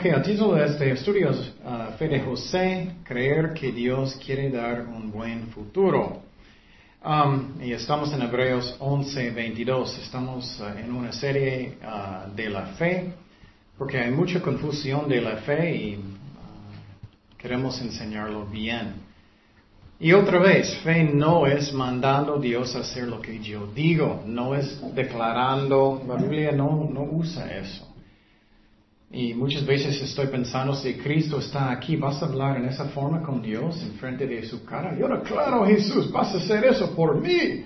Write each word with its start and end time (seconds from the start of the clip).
Ok, 0.00 0.06
el 0.06 0.22
título 0.22 0.54
de 0.54 0.64
este 0.64 0.92
estudio 0.92 1.28
es 1.28 1.52
uh, 1.62 1.92
Fe 1.98 2.08
de 2.08 2.20
José, 2.20 2.90
creer 3.04 3.52
que 3.52 3.70
Dios 3.70 4.18
quiere 4.24 4.48
dar 4.48 4.86
un 4.86 5.12
buen 5.12 5.48
futuro. 5.48 6.22
Um, 7.04 7.60
y 7.60 7.74
estamos 7.74 8.10
en 8.14 8.22
Hebreos 8.22 8.76
11, 8.78 9.30
22. 9.30 9.98
Estamos 9.98 10.58
uh, 10.58 10.78
en 10.78 10.90
una 10.90 11.12
serie 11.12 11.76
uh, 11.84 12.34
de 12.34 12.48
la 12.48 12.68
fe, 12.78 13.12
porque 13.76 13.98
hay 13.98 14.10
mucha 14.10 14.40
confusión 14.40 15.06
de 15.06 15.20
la 15.20 15.36
fe 15.36 15.76
y 15.76 16.00
queremos 17.36 17.78
enseñarlo 17.82 18.46
bien. 18.46 18.94
Y 19.98 20.14
otra 20.14 20.38
vez, 20.38 20.78
fe 20.78 21.04
no 21.04 21.46
es 21.46 21.74
mandando 21.74 22.36
a 22.36 22.40
Dios 22.40 22.74
a 22.74 22.78
hacer 22.78 23.06
lo 23.06 23.20
que 23.20 23.38
yo 23.40 23.66
digo, 23.66 24.22
no 24.24 24.54
es 24.54 24.80
declarando, 24.94 26.02
la 26.08 26.14
Biblia 26.14 26.52
no, 26.52 26.88
no 26.90 27.02
usa 27.02 27.54
eso. 27.54 27.89
Y 29.12 29.34
muchas 29.34 29.66
veces 29.66 30.00
estoy 30.00 30.28
pensando, 30.28 30.72
si 30.72 30.94
Cristo 30.94 31.40
está 31.40 31.72
aquí, 31.72 31.96
¿vas 31.96 32.22
a 32.22 32.26
hablar 32.26 32.58
en 32.58 32.66
esa 32.66 32.84
forma 32.86 33.20
con 33.22 33.42
Dios 33.42 33.82
en 33.82 33.94
frente 33.94 34.24
de 34.24 34.46
su 34.46 34.64
cara? 34.64 34.96
Yo 34.96 35.08
no, 35.08 35.20
claro, 35.22 35.66
Jesús, 35.66 36.12
vas 36.12 36.32
a 36.32 36.38
hacer 36.38 36.64
eso 36.64 36.94
por 36.94 37.20
mí. 37.20 37.64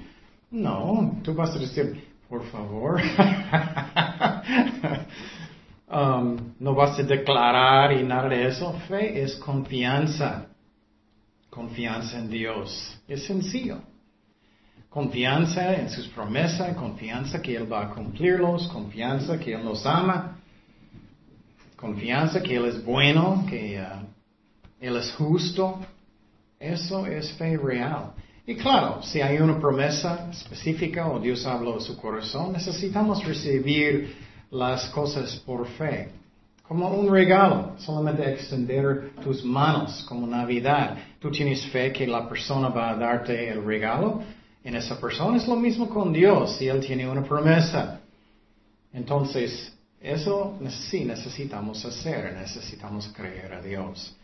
No, 0.50 1.20
tú 1.22 1.34
vas 1.34 1.54
a 1.54 1.58
decir, 1.58 2.02
por 2.30 2.46
favor. 2.46 2.98
um, 5.92 6.54
no 6.58 6.74
vas 6.74 6.98
a 6.98 7.02
declarar 7.02 7.92
y 7.92 8.04
nada 8.04 8.30
de 8.30 8.48
eso. 8.48 8.72
Fe 8.88 9.22
es 9.22 9.36
confianza. 9.36 10.46
Confianza 11.50 12.20
en 12.20 12.30
Dios. 12.30 12.98
Es 13.06 13.26
sencillo. 13.26 13.82
Confianza 14.88 15.74
en 15.74 15.90
sus 15.90 16.08
promesas, 16.08 16.74
confianza 16.74 17.42
que 17.42 17.54
Él 17.54 17.70
va 17.70 17.84
a 17.84 17.90
cumplirlos, 17.90 18.66
confianza 18.68 19.38
que 19.38 19.52
Él 19.52 19.62
nos 19.62 19.84
ama 19.84 20.38
confianza 21.76 22.42
que 22.42 22.56
Él 22.56 22.66
es 22.66 22.84
bueno, 22.84 23.44
que 23.48 23.80
uh, 23.80 24.04
Él 24.80 24.96
es 24.96 25.12
justo. 25.12 25.80
Eso 26.58 27.06
es 27.06 27.32
fe 27.32 27.56
real. 27.56 28.12
Y 28.46 28.56
claro, 28.56 29.02
si 29.02 29.20
hay 29.20 29.38
una 29.38 29.58
promesa 29.58 30.28
específica 30.30 31.08
o 31.08 31.18
Dios 31.18 31.46
habló 31.46 31.74
de 31.74 31.80
su 31.80 31.96
corazón, 31.96 32.52
necesitamos 32.52 33.24
recibir 33.24 34.14
las 34.50 34.88
cosas 34.90 35.36
por 35.46 35.66
fe. 35.66 36.10
Como 36.62 36.88
un 36.88 37.10
regalo, 37.10 37.74
solamente 37.78 38.30
extender 38.32 39.12
tus 39.22 39.44
manos 39.44 40.04
como 40.08 40.26
Navidad. 40.26 40.96
Tú 41.18 41.30
tienes 41.30 41.66
fe 41.66 41.92
que 41.92 42.06
la 42.06 42.28
persona 42.28 42.68
va 42.68 42.90
a 42.90 42.96
darte 42.96 43.50
el 43.50 43.64
regalo. 43.64 44.22
En 44.62 44.74
esa 44.74 44.98
persona 44.98 45.36
es 45.36 45.46
lo 45.46 45.56
mismo 45.56 45.88
con 45.88 46.12
Dios, 46.12 46.56
si 46.56 46.68
Él 46.68 46.80
tiene 46.80 47.08
una 47.08 47.22
promesa. 47.22 48.00
Entonces, 48.92 49.73
eso 50.04 50.58
sí 50.90 51.04
necesitamos 51.06 51.82
hacer, 51.84 52.34
necesitamos 52.34 53.10
creer 53.16 53.54
a 53.54 53.62
Dios. 53.62 54.14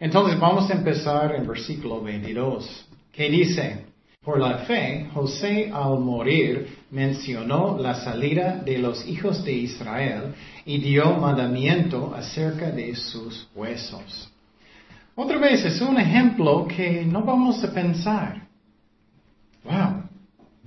Entonces 0.00 0.38
vamos 0.38 0.68
a 0.68 0.72
empezar 0.72 1.36
en 1.36 1.46
versículo 1.46 2.02
22, 2.02 2.86
que 3.12 3.30
dice, 3.30 3.84
por 4.24 4.40
la 4.40 4.58
fe, 4.58 5.08
José 5.14 5.70
al 5.72 6.00
morir 6.00 6.76
mencionó 6.90 7.78
la 7.78 7.94
salida 7.94 8.56
de 8.56 8.78
los 8.78 9.06
hijos 9.06 9.44
de 9.44 9.52
Israel 9.52 10.34
y 10.66 10.78
dio 10.78 11.14
mandamiento 11.14 12.12
acerca 12.14 12.70
de 12.72 12.96
sus 12.96 13.48
huesos. 13.54 14.28
Otra 15.14 15.38
vez 15.38 15.64
es 15.64 15.80
un 15.80 15.98
ejemplo 15.98 16.66
que 16.66 17.04
no 17.04 17.22
vamos 17.22 17.62
a 17.62 17.72
pensar. 17.72 18.42
Wow, 19.62 20.02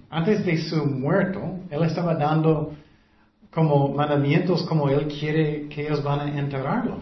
antes 0.09 0.45
de 0.45 0.57
su 0.57 0.85
muerto, 0.85 1.59
él 1.69 1.83
estaba 1.83 2.15
dando 2.15 2.73
como 3.55 3.87
mandamientos 3.87 4.63
como 4.63 4.89
Él 4.89 5.07
quiere 5.07 5.67
que 5.69 5.87
ellos 5.87 6.03
van 6.03 6.19
a 6.19 6.39
enterrarlo. 6.39 6.99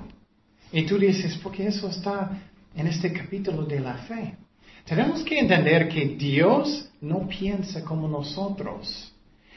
Y 0.71 0.83
tú 0.83 0.99
dices, 0.99 1.37
porque 1.41 1.67
eso 1.67 1.89
está 1.89 2.29
en 2.75 2.87
este 2.87 3.11
capítulo 3.11 3.63
de 3.63 3.79
la 3.79 3.95
fe. 3.95 4.35
Tenemos 4.85 5.23
que 5.23 5.39
entender 5.39 5.89
que 5.89 6.09
Dios 6.09 6.89
no 7.01 7.27
piensa 7.27 7.83
como 7.83 8.07
nosotros. 8.07 9.11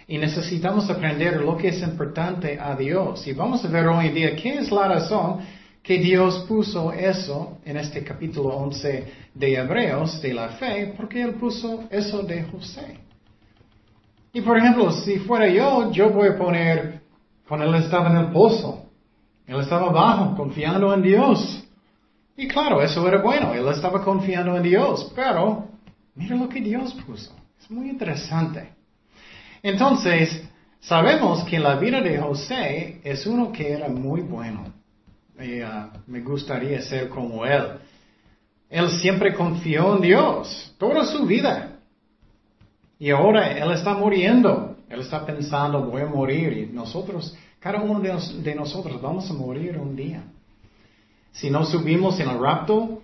Y 0.09 0.19
necesitamos 0.19 0.89
aprender 0.89 1.41
lo 1.41 1.57
que 1.57 1.69
es 1.69 1.83
importante 1.83 2.59
a 2.59 2.75
Dios. 2.75 3.27
Y 3.27 3.33
vamos 3.33 3.65
a 3.65 3.69
ver 3.69 3.87
hoy 3.89 4.07
en 4.07 4.15
día 4.15 4.37
qué 4.37 4.55
es 4.59 4.71
la 4.71 4.89
razón 4.89 5.41
que 5.83 5.99
Dios 5.99 6.45
puso 6.49 6.93
eso 6.93 7.59
en 7.65 7.77
este 7.77 8.03
capítulo 8.03 8.57
11 8.57 9.05
de 9.35 9.55
Hebreos 9.55 10.21
de 10.23 10.35
la 10.35 10.49
fe, 10.51 10.95
porque 10.97 11.23
Él 11.23 11.35
puso 11.35 11.85
eso 11.91 12.23
de 12.23 12.43
José. 12.45 13.06
Y 14.33 14.41
por 14.41 14.59
ejemplo, 14.59 14.91
si 14.91 15.19
fuera 15.21 15.49
yo, 15.49 15.91
yo 15.93 16.11
voy 16.11 16.29
a 16.29 16.37
poner, 16.37 17.01
cuando 17.49 17.67
él 17.67 17.75
estaba 17.77 18.11
en 18.11 18.17
el 18.17 18.33
pozo, 18.33 18.87
él 19.47 19.61
estaba 19.61 19.89
abajo, 19.89 20.37
confiando 20.37 20.93
en 20.93 21.03
Dios. 21.03 21.65
Y 22.37 22.49
claro, 22.49 22.83
eso 22.83 23.07
era 23.07 23.23
bueno, 23.23 23.55
él 23.55 23.67
estaba 23.69 24.05
confiando 24.05 24.57
en 24.57 24.63
Dios, 24.63 25.11
pero 25.15 25.69
mira 26.15 26.37
lo 26.37 26.49
que 26.49 26.61
Dios 26.61 26.95
puso. 27.07 27.33
Es 27.61 27.71
muy 27.71 27.89
interesante. 27.89 28.69
Entonces, 29.63 30.47
sabemos 30.81 31.45
que 31.45 31.59
la 31.59 31.77
vida 31.77 32.01
de 32.01 32.19
José 32.19 33.01
es 33.03 33.27
uno 33.27 33.51
que 33.53 33.73
era 33.73 33.89
muy 33.89 34.21
bueno. 34.21 34.73
Y, 35.39 35.61
uh, 35.63 35.91
me 36.07 36.21
gustaría 36.21 36.81
ser 36.83 37.09
como 37.09 37.45
él. 37.45 37.65
Él 38.69 38.91
siempre 38.91 39.35
confió 39.35 39.97
en 39.97 40.03
Dios, 40.03 40.75
toda 40.79 41.05
su 41.05 41.25
vida. 41.25 41.76
Y 42.99 43.11
ahora 43.11 43.53
Él 43.53 43.71
está 43.73 43.95
muriendo. 43.95 44.77
Él 44.89 45.01
está 45.01 45.25
pensando, 45.25 45.83
voy 45.85 46.03
a 46.03 46.07
morir. 46.07 46.53
Y 46.53 46.73
nosotros, 46.73 47.35
cada 47.59 47.81
uno 47.81 48.01
de, 48.01 48.55
nosotros 48.55 49.01
vamos 49.01 49.31
a 49.31 49.35
morir 49.35 49.79
un 49.79 49.97
día. 49.97 50.23
Si 51.33 51.51
no 51.51 51.65
subimos 51.65 52.19
en 52.21 52.31
el 52.31 52.39
rapto, 52.39 53.03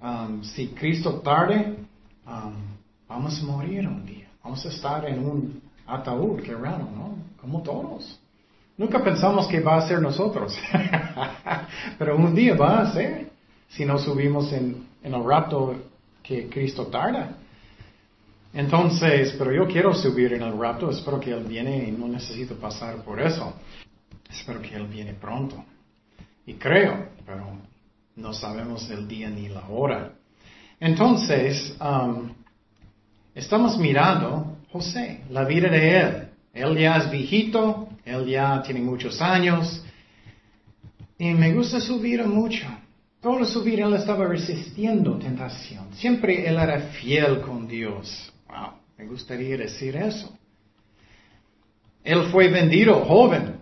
um, 0.00 0.42
si 0.42 0.68
Cristo 0.68 1.20
tarde, 1.20 1.76
um, 2.26 2.54
vamos 3.08 3.40
a 3.40 3.44
morir 3.44 3.86
un 3.86 4.06
día. 4.06 4.28
Vamos 4.42 4.64
a 4.64 4.68
estar 4.68 5.04
en 5.06 5.18
un 5.18 5.60
ataúd, 5.86 6.40
qué 6.40 6.54
raro, 6.54 6.88
¿no? 6.94 7.16
Como 7.40 7.62
todos. 7.62 8.18
Nunca 8.78 9.02
pensamos 9.02 9.46
que 9.48 9.60
va 9.60 9.76
a 9.76 9.88
ser 9.88 10.00
nosotros. 10.00 10.56
Pero 11.98 12.16
un 12.16 12.34
día 12.34 12.54
va 12.54 12.80
a 12.80 12.92
ser. 12.92 13.30
Si 13.68 13.84
no 13.84 13.98
subimos 13.98 14.52
en, 14.52 14.86
en 15.02 15.14
el 15.14 15.24
rapto 15.24 15.74
que 16.22 16.48
Cristo 16.48 16.86
tarda. 16.86 17.36
Entonces, 18.56 19.34
pero 19.38 19.52
yo 19.52 19.66
quiero 19.66 19.92
subir 19.92 20.32
en 20.32 20.40
el 20.40 20.58
rapto, 20.58 20.90
espero 20.90 21.20
que 21.20 21.30
Él 21.30 21.44
viene 21.44 21.88
y 21.88 21.92
no 21.92 22.08
necesito 22.08 22.54
pasar 22.54 23.04
por 23.04 23.20
eso. 23.20 23.52
Espero 24.30 24.62
que 24.62 24.74
Él 24.74 24.86
viene 24.86 25.12
pronto. 25.12 25.62
Y 26.46 26.54
creo, 26.54 27.10
pero 27.26 27.58
no 28.16 28.32
sabemos 28.32 28.90
el 28.90 29.06
día 29.06 29.28
ni 29.28 29.50
la 29.50 29.68
hora. 29.68 30.14
Entonces, 30.80 31.76
um, 31.82 32.32
estamos 33.34 33.76
mirando 33.76 34.56
José, 34.72 35.20
la 35.28 35.44
vida 35.44 35.68
de 35.68 36.00
Él. 36.00 36.28
Él 36.54 36.78
ya 36.78 36.96
es 36.96 37.10
viejito, 37.10 37.90
Él 38.06 38.24
ya 38.24 38.62
tiene 38.62 38.80
muchos 38.80 39.20
años. 39.20 39.84
Y 41.18 41.34
me 41.34 41.52
gusta 41.52 41.78
su 41.78 42.00
vida 42.00 42.24
mucho. 42.24 42.66
Toda 43.20 43.44
su 43.44 43.62
vida 43.62 43.84
Él 43.84 43.92
estaba 43.92 44.26
resistiendo 44.26 45.18
tentación. 45.18 45.88
Siempre 45.92 46.48
Él 46.48 46.56
era 46.56 46.80
fiel 46.80 47.42
con 47.42 47.68
Dios. 47.68 48.32
Me 48.98 49.06
gustaría 49.06 49.56
decir 49.56 49.96
eso. 49.96 50.36
Él 52.02 52.28
fue 52.30 52.48
vendido 52.48 53.04
joven 53.04 53.56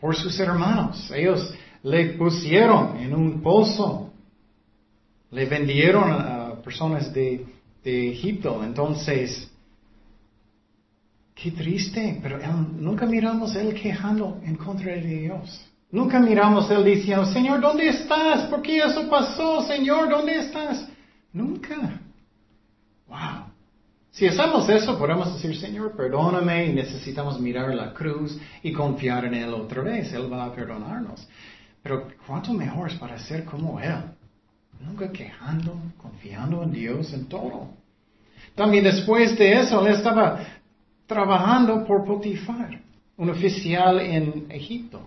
por 0.00 0.14
sus 0.14 0.38
hermanos. 0.38 1.10
Ellos 1.10 1.52
le 1.82 2.10
pusieron 2.10 2.96
en 2.98 3.14
un 3.14 3.42
pozo. 3.42 4.12
Le 5.30 5.46
vendieron 5.46 6.12
a 6.12 6.60
personas 6.62 7.12
de, 7.12 7.46
Egipto. 7.86 8.64
Entonces, 8.64 9.50
qué 11.34 11.50
triste, 11.50 12.18
pero 12.22 12.38
nunca 12.38 13.04
miramos 13.04 13.54
él 13.56 13.74
quejando 13.74 14.40
en 14.42 14.56
contra 14.56 14.92
de 14.92 15.02
Dios. 15.02 15.70
Nunca 15.90 16.18
miramos 16.18 16.70
él 16.70 16.82
diciendo, 16.82 17.26
Señor, 17.26 17.60
¿dónde 17.60 17.88
estás? 17.88 18.48
¿Por 18.48 18.62
qué 18.62 18.78
eso 18.78 19.08
pasó? 19.10 19.60
Señor, 19.62 20.08
¿dónde 20.08 20.38
estás? 20.38 20.88
Nunca. 21.32 22.00
Wow. 23.06 23.53
Si 24.14 24.28
hacemos 24.28 24.68
eso, 24.68 24.96
podemos 24.96 25.34
decir, 25.34 25.56
Señor, 25.56 25.96
perdóname 25.96 26.66
y 26.66 26.72
necesitamos 26.72 27.40
mirar 27.40 27.74
la 27.74 27.92
cruz 27.92 28.38
y 28.62 28.72
confiar 28.72 29.24
en 29.24 29.34
Él 29.34 29.52
otra 29.52 29.82
vez. 29.82 30.12
Él 30.12 30.32
va 30.32 30.44
a 30.44 30.54
perdonarnos. 30.54 31.26
Pero 31.82 32.06
cuánto 32.24 32.52
mejor 32.52 32.88
es 32.88 32.94
para 32.96 33.18
ser 33.18 33.44
como 33.44 33.80
Él. 33.80 34.04
Nunca 34.78 35.10
quejando, 35.10 35.76
confiando 36.00 36.62
en 36.62 36.70
Dios 36.70 37.12
en 37.12 37.26
todo. 37.26 37.70
También 38.54 38.84
después 38.84 39.36
de 39.36 39.52
eso, 39.58 39.84
Él 39.84 39.94
estaba 39.94 40.46
trabajando 41.08 41.84
por 41.84 42.04
Potifar, 42.04 42.80
un 43.16 43.30
oficial 43.30 43.98
en 43.98 44.46
Egipto. 44.48 45.02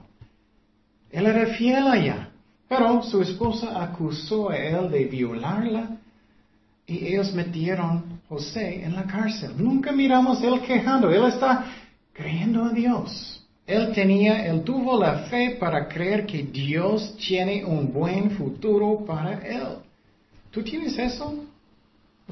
Él 1.09 1.27
era 1.27 1.45
fiel 1.55 1.87
allá. 1.87 2.29
Pero 2.67 3.01
su 3.03 3.21
esposa 3.21 3.81
acusó 3.81 4.49
a 4.49 4.57
él 4.57 4.91
de 4.91 5.05
violarla 5.05 5.95
y 6.85 7.07
ellos 7.07 7.33
metieron 7.33 8.16
José 8.29 8.83
en 8.83 8.95
la 8.95 9.03
cárcel. 9.03 9.51
Nunca 9.57 9.91
miramos 9.91 10.41
él 10.43 10.59
quejando. 10.61 11.09
Él 11.09 11.25
está 11.25 11.65
creyendo 12.13 12.65
a 12.65 12.69
Dios. 12.69 13.45
Él 13.65 13.91
tenía, 13.93 14.45
él 14.47 14.63
tuvo 14.63 14.97
la 14.99 15.25
fe 15.29 15.57
para 15.59 15.87
creer 15.87 16.25
que 16.25 16.43
Dios 16.43 17.15
tiene 17.17 17.65
un 17.65 17.91
buen 17.91 18.31
futuro 18.31 19.05
para 19.05 19.45
él. 19.45 19.79
¿Tú 20.51 20.63
tienes 20.63 20.97
eso? 20.97 21.45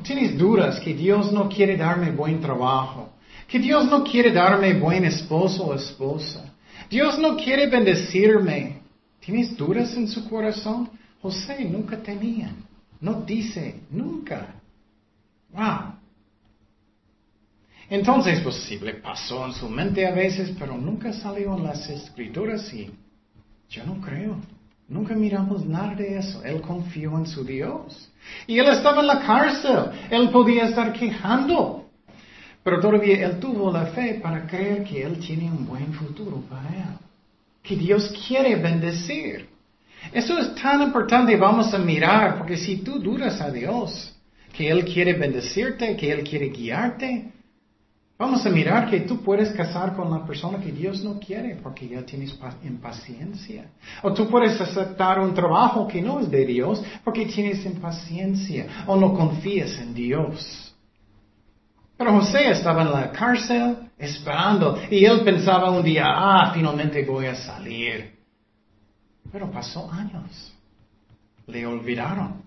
¿Tienes 0.03 0.37
dudas 0.37 0.79
que 0.79 0.93
Dios 0.93 1.31
no 1.31 1.49
quiere 1.49 1.75
darme 1.77 2.11
buen 2.11 2.39
trabajo? 2.39 3.09
Que 3.47 3.59
Dios 3.59 3.85
no 3.85 4.03
quiere 4.03 4.31
darme 4.31 4.73
buen 4.73 5.05
esposo 5.05 5.67
o 5.67 5.75
esposa? 5.75 6.53
Dios 6.89 7.19
no 7.19 7.35
quiere 7.35 7.67
bendecirme. 7.67 8.79
¿Tienes 9.19 9.55
dudas 9.55 9.95
en 9.95 10.07
su 10.07 10.27
corazón? 10.29 10.89
José 11.21 11.65
nunca 11.65 11.97
tenía. 11.97 12.53
No 13.01 13.21
dice 13.21 13.75
nunca. 13.89 14.55
Wow. 15.55 15.95
Entonces, 17.89 18.41
posible 18.41 18.93
pues, 18.93 19.03
pasó 19.03 19.45
en 19.45 19.53
su 19.53 19.69
mente 19.69 20.05
a 20.05 20.11
veces, 20.11 20.51
pero 20.57 20.77
nunca 20.77 21.13
salió 21.13 21.55
en 21.55 21.63
las 21.63 21.87
escrituras 21.89 22.73
y 22.73 22.91
yo 23.69 23.85
no 23.85 24.01
creo. 24.01 24.37
Nunca 24.87 25.15
miramos 25.15 25.65
nada 25.65 25.95
de 25.95 26.17
eso. 26.17 26.43
Él 26.43 26.61
confió 26.61 27.17
en 27.17 27.25
su 27.25 27.43
Dios. 27.43 28.11
Y 28.45 28.59
él 28.59 28.67
estaba 28.67 29.01
en 29.01 29.07
la 29.07 29.19
cárcel. 29.25 29.91
Él 30.11 30.29
podía 30.29 30.65
estar 30.65 30.93
quejando. 30.93 31.85
Pero 32.63 32.79
todavía 32.79 33.25
él 33.25 33.39
tuvo 33.39 33.71
la 33.71 33.87
fe 33.87 34.19
para 34.21 34.45
creer 34.45 34.83
que 34.83 35.03
él 35.03 35.19
tiene 35.19 35.45
un 35.45 35.65
buen 35.65 35.93
futuro 35.93 36.41
para 36.49 36.67
él. 36.69 36.97
Que 37.63 37.75
Dios 37.75 38.13
quiere 38.27 38.55
bendecir. 38.55 39.49
Eso 40.11 40.37
es 40.37 40.53
tan 40.55 40.81
importante, 40.83 41.35
vamos 41.35 41.73
a 41.73 41.79
mirar, 41.79 42.37
porque 42.37 42.57
si 42.57 42.77
tú 42.77 42.99
duras 42.99 43.41
a 43.41 43.49
Dios, 43.49 44.14
que 44.55 44.69
Él 44.69 44.85
quiere 44.85 45.13
bendecirte, 45.13 45.95
que 45.95 46.11
Él 46.11 46.23
quiere 46.23 46.49
guiarte, 46.49 47.31
Vamos 48.17 48.45
a 48.45 48.49
mirar 48.49 48.89
que 48.89 49.01
tú 49.01 49.21
puedes 49.21 49.51
casar 49.51 49.93
con 49.93 50.09
la 50.09 50.25
persona 50.25 50.57
que 50.59 50.71
Dios 50.71 51.03
no 51.03 51.19
quiere 51.19 51.55
porque 51.55 51.89
ya 51.89 52.05
tienes 52.05 52.33
impaciencia. 52.63 53.65
O 54.03 54.13
tú 54.13 54.29
puedes 54.29 54.59
aceptar 54.59 55.19
un 55.19 55.33
trabajo 55.33 55.85
que 55.85 56.01
no 56.01 56.21
es 56.21 56.31
de 56.31 56.45
Dios 56.45 56.81
porque 57.03 57.25
tienes 57.25 57.65
impaciencia 57.65 58.85
o 58.87 58.95
no 58.95 59.13
confías 59.13 59.77
en 59.79 59.93
Dios. 59.93 60.73
Pero 61.97 62.13
José 62.13 62.51
estaba 62.51 62.83
en 62.83 62.91
la 62.91 63.11
cárcel 63.11 63.89
esperando 63.97 64.79
y 64.89 65.03
él 65.03 65.21
pensaba 65.25 65.69
un 65.71 65.83
día, 65.83 66.05
ah, 66.07 66.51
finalmente 66.53 67.03
voy 67.03 67.25
a 67.25 67.35
salir. 67.35 68.15
Pero 69.29 69.51
pasó 69.51 69.91
años. 69.91 70.53
Le 71.47 71.65
olvidaron. 71.65 72.44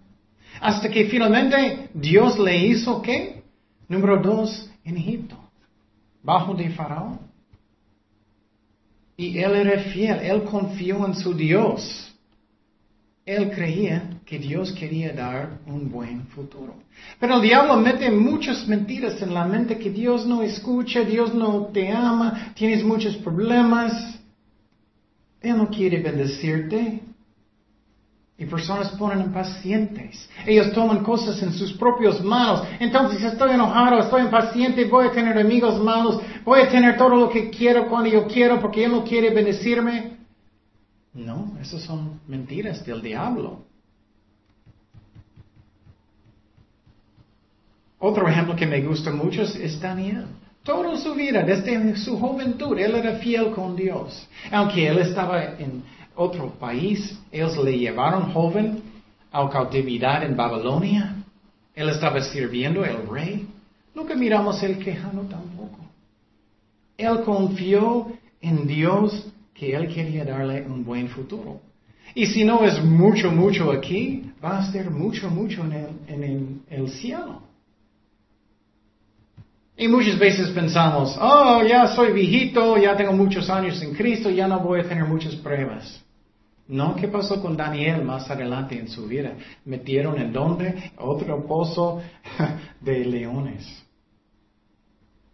Hasta 0.60 0.88
que 0.88 1.06
finalmente 1.06 1.90
Dios 1.94 2.38
le 2.38 2.56
hizo 2.66 3.00
qué? 3.02 3.42
Número 3.88 4.20
dos, 4.20 4.70
en 4.84 4.96
Egipto 4.96 5.48
bajo 6.22 6.54
de 6.54 6.70
Faraón. 6.70 7.20
Y 9.16 9.38
él 9.38 9.52
era 9.54 9.82
fiel, 9.84 10.18
él 10.20 10.44
confió 10.44 11.06
en 11.06 11.14
su 11.14 11.34
Dios. 11.34 12.14
Él 13.24 13.50
creía 13.50 14.20
que 14.24 14.38
Dios 14.38 14.72
quería 14.72 15.12
dar 15.12 15.58
un 15.66 15.90
buen 15.90 16.26
futuro. 16.28 16.74
Pero 17.18 17.36
el 17.36 17.42
diablo 17.42 17.76
mete 17.76 18.10
muchas 18.10 18.66
mentiras 18.68 19.20
en 19.20 19.34
la 19.34 19.44
mente 19.44 19.78
que 19.78 19.90
Dios 19.90 20.26
no 20.26 20.42
escucha, 20.42 21.00
Dios 21.02 21.34
no 21.34 21.66
te 21.66 21.90
ama, 21.90 22.52
tienes 22.54 22.84
muchos 22.84 23.16
problemas. 23.16 23.92
Él 25.40 25.56
no 25.56 25.68
quiere 25.68 26.00
bendecirte. 26.02 27.00
Y 28.38 28.46
personas 28.46 28.90
ponen 28.92 29.20
impacientes. 29.20 30.30
Ellos 30.46 30.72
toman 30.72 31.02
cosas 31.02 31.42
en 31.42 31.52
sus 31.52 31.72
propias 31.72 32.22
manos. 32.22 32.62
Entonces 32.78 33.20
estoy 33.22 33.50
enojado, 33.50 33.98
estoy 33.98 34.22
impaciente, 34.22 34.84
voy 34.84 35.08
a 35.08 35.10
tener 35.10 35.36
amigos 35.36 35.82
malos, 35.82 36.20
voy 36.44 36.60
a 36.60 36.68
tener 36.68 36.96
todo 36.96 37.16
lo 37.16 37.28
que 37.28 37.50
quiero 37.50 37.88
cuando 37.88 38.08
yo 38.08 38.28
quiero 38.28 38.60
porque 38.60 38.84
Él 38.84 38.92
no 38.92 39.02
quiere 39.02 39.30
bendecirme. 39.30 40.18
No, 41.14 41.58
esas 41.60 41.82
son 41.82 42.20
mentiras 42.28 42.86
del 42.86 43.02
diablo. 43.02 43.64
Otro 47.98 48.28
ejemplo 48.28 48.54
que 48.54 48.66
me 48.66 48.80
gusta 48.82 49.10
mucho 49.10 49.42
es 49.42 49.80
Daniel. 49.80 50.26
Toda 50.62 50.96
su 50.98 51.14
vida, 51.14 51.42
desde 51.42 51.96
su 51.96 52.18
juventud, 52.18 52.78
él 52.78 52.94
era 52.94 53.16
fiel 53.16 53.52
con 53.52 53.74
Dios. 53.74 54.28
Aunque 54.52 54.86
él 54.86 54.98
estaba 54.98 55.42
en 55.58 55.82
otro 56.18 56.50
país. 56.58 57.18
Ellos 57.30 57.56
le 57.56 57.78
llevaron 57.78 58.32
joven 58.32 58.82
a 59.30 59.48
cautividad 59.48 60.22
en 60.24 60.36
Babilonia. 60.36 61.14
Él 61.74 61.88
estaba 61.88 62.20
sirviendo 62.20 62.82
al 62.84 63.08
rey. 63.08 63.46
Nunca 63.94 64.14
miramos 64.14 64.62
el 64.62 64.78
quejano 64.78 65.22
tampoco. 65.22 65.78
Él 66.96 67.22
confió 67.24 68.08
en 68.40 68.66
Dios 68.66 69.26
que 69.54 69.74
Él 69.74 69.92
quería 69.94 70.24
darle 70.24 70.62
un 70.66 70.84
buen 70.84 71.08
futuro. 71.08 71.60
Y 72.14 72.26
si 72.26 72.44
no 72.44 72.64
es 72.64 72.82
mucho, 72.82 73.30
mucho 73.30 73.70
aquí, 73.70 74.32
va 74.42 74.58
a 74.58 74.72
ser 74.72 74.90
mucho, 74.90 75.30
mucho 75.30 75.62
en 75.64 75.72
el, 75.72 75.88
en 76.08 76.62
el 76.68 76.88
cielo. 76.90 77.42
Y 79.76 79.86
muchas 79.86 80.18
veces 80.18 80.48
pensamos, 80.48 81.16
oh, 81.20 81.62
ya 81.62 81.86
soy 81.94 82.12
viejito, 82.12 82.76
ya 82.76 82.96
tengo 82.96 83.12
muchos 83.12 83.48
años 83.48 83.80
en 83.80 83.94
Cristo, 83.94 84.28
ya 84.28 84.48
no 84.48 84.58
voy 84.58 84.80
a 84.80 84.88
tener 84.88 85.04
muchas 85.04 85.36
pruebas. 85.36 86.02
No, 86.68 86.94
¿qué 86.94 87.08
pasó 87.08 87.40
con 87.40 87.56
Daniel 87.56 88.04
más 88.04 88.30
adelante 88.30 88.78
en 88.78 88.88
su 88.88 89.06
vida? 89.06 89.32
Metieron 89.64 90.20
en 90.20 90.32
donde? 90.32 90.92
Otro 90.98 91.46
pozo 91.46 92.02
de 92.80 93.04
leones. 93.06 93.84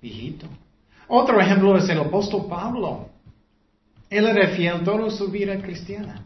Hijito. 0.01 0.47
Otro 1.09 1.41
ejemplo 1.41 1.77
es 1.77 1.89
el 1.89 1.99
apóstol 1.99 2.47
Pablo. 2.49 3.09
Él 4.09 4.27
era 4.27 4.49
fiel 4.51 4.85
toda 4.85 5.11
su 5.11 5.29
vida 5.29 5.61
cristiana. 5.61 6.25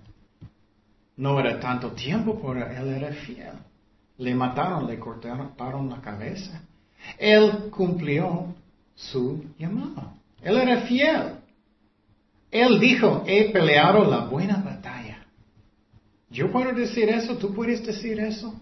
No 1.17 1.41
era 1.41 1.59
tanto 1.59 1.93
tiempo, 1.93 2.39
pero 2.41 2.71
él 2.71 2.89
era 2.89 3.13
fiel. 3.13 3.55
Le 4.19 4.35
mataron, 4.35 4.87
le 4.87 4.99
cortaron 4.99 5.89
la 5.89 6.00
cabeza. 6.03 6.61
Él 7.19 7.71
cumplió 7.71 8.55
su 8.95 9.45
llamado. 9.59 10.12
Él 10.43 10.57
era 10.59 10.83
fiel. 10.83 11.35
Él 12.50 12.79
dijo, 12.81 13.25
he 13.27 13.50
peleado 13.50 14.05
la 14.05 14.27
buena 14.27 14.57
batalla. 14.57 14.98
Yo 16.30 16.50
puedo 16.50 16.73
decir 16.73 17.08
eso, 17.08 17.37
tú 17.37 17.54
puedes 17.54 17.85
decir 17.85 18.20
eso. 18.20 18.54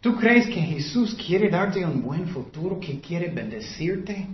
¿Tú 0.00 0.16
crees 0.16 0.46
que 0.46 0.60
Jesús 0.60 1.14
quiere 1.14 1.48
darte 1.48 1.84
un 1.84 2.02
buen 2.02 2.26
futuro, 2.28 2.80
que 2.80 3.00
quiere 3.00 3.28
bendecirte? 3.28 4.26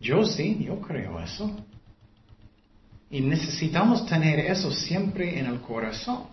Yo 0.00 0.24
sí, 0.24 0.64
yo 0.64 0.80
creo 0.80 1.18
eso. 1.18 1.50
Y 3.10 3.20
necesitamos 3.20 4.06
tener 4.06 4.38
eso 4.38 4.70
siempre 4.70 5.38
en 5.38 5.46
el 5.46 5.60
corazón. 5.60 6.24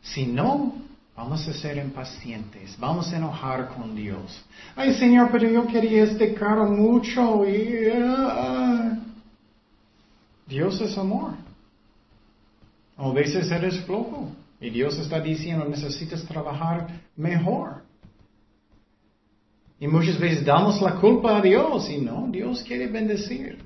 Si 0.00 0.24
no, 0.24 0.74
vamos 1.16 1.46
a 1.48 1.52
ser 1.52 1.76
impacientes, 1.76 2.76
vamos 2.78 3.12
a 3.12 3.16
enojar 3.16 3.68
con 3.74 3.94
Dios. 3.94 4.42
Ay 4.76 4.94
Señor, 4.94 5.30
pero 5.32 5.50
yo 5.50 5.66
quería 5.66 6.04
este 6.04 6.32
carro 6.32 6.70
mucho 6.70 7.46
y... 7.46 7.90
Ah, 7.92 8.96
Dios 10.46 10.80
es 10.80 10.96
amor. 10.96 11.34
A 12.98 13.12
veces 13.12 13.50
eres 13.50 13.80
flojo 13.84 14.32
y 14.60 14.70
Dios 14.70 14.98
está 14.98 15.20
diciendo 15.20 15.64
necesitas 15.64 16.24
trabajar 16.24 16.88
mejor. 17.16 17.84
Y 19.78 19.86
muchas 19.86 20.18
veces 20.18 20.44
damos 20.44 20.82
la 20.82 20.96
culpa 20.96 21.38
a 21.38 21.40
Dios 21.40 21.88
y 21.88 21.98
no, 21.98 22.26
Dios 22.28 22.64
quiere 22.64 22.88
bendecir. 22.88 23.58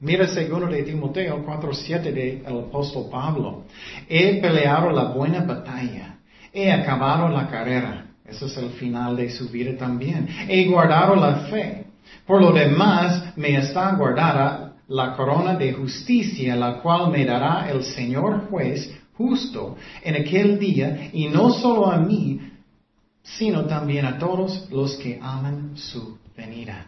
Mira 0.00 0.26
segundo 0.26 0.66
de 0.66 0.82
Timoteo 0.82 1.44
4.7 1.46 2.12
del 2.12 2.46
apóstol 2.46 3.08
Pablo. 3.08 3.64
He 4.08 4.40
peleado 4.40 4.90
la 4.90 5.04
buena 5.12 5.44
batalla. 5.44 6.18
He 6.52 6.72
acabado 6.72 7.28
la 7.28 7.48
carrera. 7.48 8.06
Eso 8.24 8.46
es 8.46 8.56
el 8.56 8.70
final 8.70 9.16
de 9.16 9.30
su 9.30 9.48
vida 9.48 9.76
también. 9.76 10.28
He 10.48 10.66
guardado 10.66 11.14
la 11.14 11.46
fe. 11.50 11.84
Por 12.26 12.40
lo 12.42 12.52
demás, 12.52 13.36
me 13.36 13.56
está 13.56 13.92
guardada 13.94 14.67
la 14.88 15.14
corona 15.14 15.54
de 15.54 15.72
justicia, 15.72 16.56
la 16.56 16.80
cual 16.80 17.10
me 17.10 17.24
dará 17.24 17.70
el 17.70 17.84
Señor 17.84 18.48
juez 18.48 18.90
justo 19.14 19.76
en 20.02 20.14
aquel 20.16 20.58
día, 20.58 21.10
y 21.12 21.28
no 21.28 21.50
solo 21.50 21.90
a 21.90 21.98
mí, 21.98 22.40
sino 23.22 23.66
también 23.66 24.06
a 24.06 24.18
todos 24.18 24.70
los 24.70 24.96
que 24.96 25.18
aman 25.20 25.72
su 25.76 26.18
venida. 26.36 26.86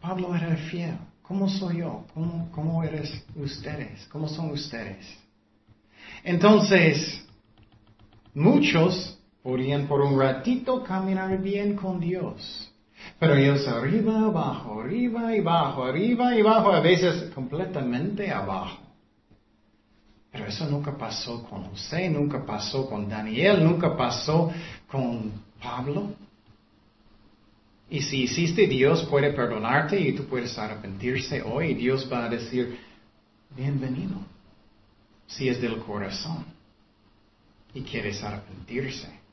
Pablo 0.00 0.34
era 0.34 0.56
fiel. 0.56 0.96
¿Cómo 1.22 1.48
soy 1.48 1.78
yo? 1.78 2.04
¿Cómo, 2.12 2.50
cómo 2.52 2.84
eres 2.84 3.24
ustedes? 3.34 4.06
¿Cómo 4.12 4.28
son 4.28 4.50
ustedes? 4.50 5.06
Entonces, 6.22 7.24
muchos 8.34 9.18
podrían 9.42 9.86
por 9.86 10.02
un 10.02 10.20
ratito 10.20 10.84
caminar 10.84 11.40
bien 11.40 11.76
con 11.76 11.98
Dios. 11.98 12.70
Pero 13.24 13.36
ellos 13.36 13.66
arriba, 13.66 14.26
abajo, 14.26 14.82
arriba 14.82 15.34
y 15.34 15.38
abajo, 15.38 15.84
arriba 15.84 16.36
y 16.36 16.40
abajo, 16.40 16.72
a 16.72 16.80
veces 16.80 17.32
completamente 17.32 18.30
abajo. 18.30 18.78
Pero 20.30 20.46
eso 20.46 20.68
nunca 20.68 20.92
pasó 20.92 21.42
con 21.44 21.64
José, 21.70 22.10
nunca 22.10 22.44
pasó 22.44 22.86
con 22.86 23.08
Daniel, 23.08 23.64
nunca 23.64 23.96
pasó 23.96 24.52
con 24.86 25.32
Pablo. 25.62 26.12
Y 27.88 28.02
si 28.02 28.24
hiciste, 28.24 28.66
Dios 28.66 29.04
puede 29.04 29.32
perdonarte 29.32 29.98
y 29.98 30.12
tú 30.12 30.26
puedes 30.26 30.58
arrepentirse 30.58 31.40
hoy 31.40 31.72
Dios 31.72 32.06
va 32.12 32.26
a 32.26 32.28
decir, 32.28 32.78
bienvenido. 33.56 34.16
Si 35.26 35.48
es 35.48 35.62
del 35.62 35.78
corazón 35.78 36.44
y 37.72 37.80
quieres 37.80 38.22
arrepentirse. 38.22 39.23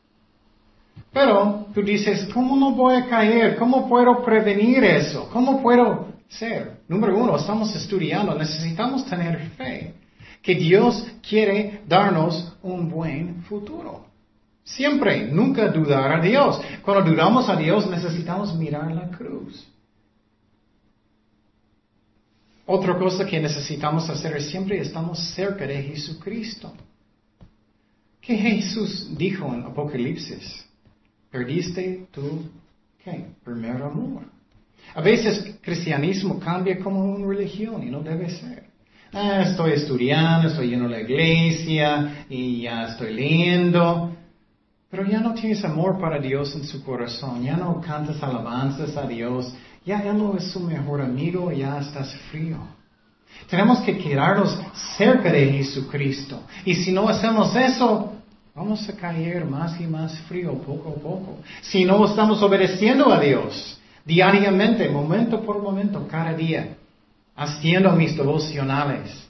Pero 1.12 1.68
tú 1.74 1.82
dices, 1.82 2.28
¿cómo 2.34 2.56
no 2.56 2.72
voy 2.72 2.96
a 2.96 3.08
caer? 3.08 3.58
¿Cómo 3.58 3.88
puedo 3.88 4.24
prevenir 4.24 4.84
eso? 4.84 5.30
¿Cómo 5.32 5.62
puedo 5.62 6.08
ser? 6.30 6.80
Número 6.88 7.18
uno, 7.18 7.36
estamos 7.36 7.76
estudiando, 7.76 8.34
necesitamos 8.36 9.06
tener 9.06 9.50
fe 9.58 9.94
que 10.42 10.56
Dios 10.56 11.06
quiere 11.28 11.82
darnos 11.88 12.54
un 12.64 12.90
buen 12.90 13.44
futuro. 13.44 14.06
Siempre, 14.64 15.28
nunca 15.28 15.68
dudar 15.68 16.14
a 16.14 16.22
Dios. 16.22 16.60
Cuando 16.82 17.12
dudamos 17.12 17.50
a 17.50 17.56
Dios 17.56 17.90
necesitamos 17.90 18.56
mirar 18.56 18.92
la 18.92 19.10
cruz. 19.10 19.68
Otra 22.66 22.98
cosa 22.98 23.26
que 23.26 23.40
necesitamos 23.40 24.10
hacer 24.10 24.38
es 24.38 24.50
siempre 24.50 24.80
estamos 24.80 25.20
cerca 25.34 25.68
de 25.68 25.84
Jesucristo. 25.84 26.74
¿Qué 28.22 28.38
Jesús 28.38 29.10
dijo 29.18 29.54
en 29.54 29.64
Apocalipsis? 29.64 30.66
Perdiste 31.32 32.08
tu 32.12 32.50
¿qué? 33.04 33.26
primer 33.44 33.82
amor. 33.82 34.24
A 34.94 35.02
veces 35.02 35.56
cristianismo 35.62 36.40
cambia 36.40 36.78
como 36.80 37.04
una 37.06 37.26
religión 37.26 37.82
y 37.84 37.90
no 37.90 38.02
debe 38.02 38.30
ser. 38.30 38.66
Ah, 39.14 39.42
estoy 39.42 39.74
estudiando, 39.74 40.50
estoy 40.50 40.70
yendo 40.70 40.86
a 40.86 40.90
la 40.90 41.02
iglesia 41.02 42.26
y 42.30 42.64
ya 42.64 42.88
estoy 42.88 43.14
leyendo. 43.14 44.16
Pero 44.90 45.06
ya 45.06 45.22
no 45.22 45.34
tienes 45.34 45.64
amor 45.64 46.00
para 46.00 46.20
Dios 46.20 46.54
en 46.56 46.66
su 46.66 46.84
corazón, 46.84 47.44
ya 47.44 47.56
no 47.56 47.80
cantas 47.80 48.22
alabanzas 48.22 48.96
a 48.98 49.08
Dios, 49.08 49.54
ya 49.86 50.02
Él 50.02 50.18
no 50.18 50.36
es 50.38 50.52
su 50.52 50.60
mejor 50.60 51.02
amigo, 51.02 51.50
ya 51.52 51.80
estás 51.80 52.14
frío. 52.30 52.58
Tenemos 53.50 53.80
que 53.80 53.98
quedarnos 53.98 54.60
cerca 54.98 55.32
de 55.32 55.52
Jesucristo. 55.54 56.44
Y 56.66 56.76
si 56.76 56.92
no 56.92 57.08
hacemos 57.08 57.56
eso, 57.56 58.21
vamos 58.54 58.88
a 58.90 58.96
caer 58.96 59.46
más 59.46 59.80
y 59.80 59.88
más 59.88 60.18
frío 60.22 60.54
poco 60.62 60.90
a 60.90 60.96
poco. 60.96 61.38
Si 61.62 61.86
no 61.86 62.06
estamos 62.06 62.42
obedeciendo 62.42 63.12
a 63.12 63.20
Dios 63.20 63.80
diariamente, 64.06 64.90
momento 64.90 65.42
por 65.42 65.62
momento, 65.62 66.08
cada 66.08 66.34
día, 66.34 66.76
haciendo 67.36 67.92
mis 67.92 68.16
devocionales, 68.16 69.28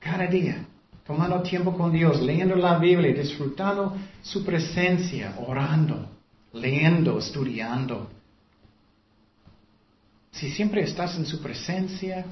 cada 0.00 0.26
día 0.26 0.66
tomando 1.06 1.40
tiempo 1.42 1.76
con 1.76 1.92
Dios, 1.92 2.20
leyendo 2.20 2.56
la 2.56 2.78
Biblia, 2.78 3.14
disfrutando 3.14 3.96
su 4.22 4.44
presencia, 4.44 5.34
orando, 5.46 6.08
leyendo, 6.52 7.18
estudiando. 7.18 8.10
Si 10.32 10.50
siempre 10.50 10.82
estás 10.82 11.16
en 11.16 11.24
su 11.24 11.40
presencia, 11.40 12.24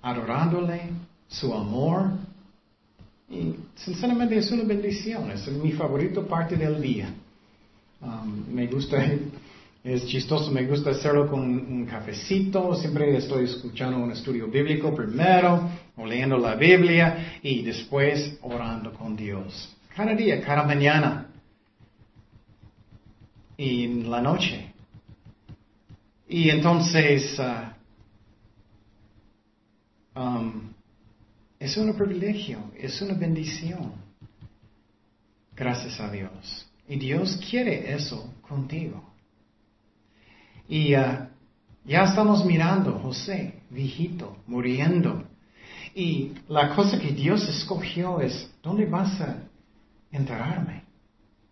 adorándole, 0.00 0.90
su 1.28 1.52
amor, 1.52 2.12
y 3.30 3.54
sinceramente 3.74 4.36
es 4.36 4.50
una 4.50 4.64
bendición, 4.64 5.30
es 5.30 5.48
mi 5.48 5.72
favorito 5.72 6.26
parte 6.26 6.56
del 6.56 6.80
día. 6.80 7.12
Um, 8.00 8.44
me 8.52 8.66
gusta 8.66 9.02
es 9.84 10.06
chistoso, 10.06 10.50
me 10.50 10.64
gusta 10.64 10.90
hacerlo 10.92 11.28
con 11.28 11.40
un 11.42 11.84
cafecito, 11.84 12.74
siempre 12.74 13.14
estoy 13.18 13.44
escuchando 13.44 13.98
un 13.98 14.12
estudio 14.12 14.48
bíblico 14.48 14.94
primero, 14.94 15.68
o 15.96 16.06
leyendo 16.06 16.38
la 16.38 16.54
Biblia 16.54 17.38
y 17.42 17.62
después 17.62 18.38
orando 18.40 18.94
con 18.94 19.14
Dios. 19.14 19.76
Cada 19.94 20.14
día, 20.14 20.40
cada 20.40 20.62
mañana 20.62 21.26
y 23.58 23.84
en 23.84 24.10
la 24.10 24.22
noche. 24.22 24.72
Y 26.28 26.48
entonces, 26.48 27.38
uh, 27.38 27.74
um, 30.18 30.73
es 31.64 31.78
un 31.78 31.94
privilegio, 31.94 32.58
es 32.76 33.00
una 33.00 33.14
bendición. 33.14 33.94
Gracias 35.56 35.98
a 35.98 36.10
Dios. 36.10 36.66
Y 36.86 36.96
Dios 36.96 37.40
quiere 37.48 37.94
eso 37.94 38.34
contigo. 38.42 39.02
Y 40.68 40.94
uh, 40.94 41.26
ya 41.86 42.04
estamos 42.04 42.44
mirando 42.44 42.98
José, 42.98 43.62
viejito, 43.70 44.36
muriendo. 44.46 45.24
Y 45.94 46.32
la 46.48 46.74
cosa 46.74 46.98
que 46.98 47.12
Dios 47.12 47.48
escogió 47.48 48.20
es, 48.20 48.50
¿dónde 48.62 48.84
vas 48.84 49.18
a 49.22 49.38
enterrarme? 50.12 50.82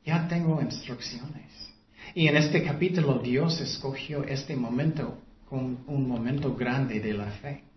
Ya 0.05 0.29
tengo 0.29 0.61
instrucciones. 0.61 1.73
Y 2.15 2.29
en 2.29 2.37
este 2.37 2.63
capítulo 2.63 3.19
Dios 3.19 3.59
escogió 3.63 4.25
este 4.25 4.57
momento 4.57 5.19
como 5.49 5.79
un 5.87 6.07
momento 6.07 6.55
grande 6.55 7.01
de 7.01 7.15
la 7.15 7.31
fe. 7.31 7.72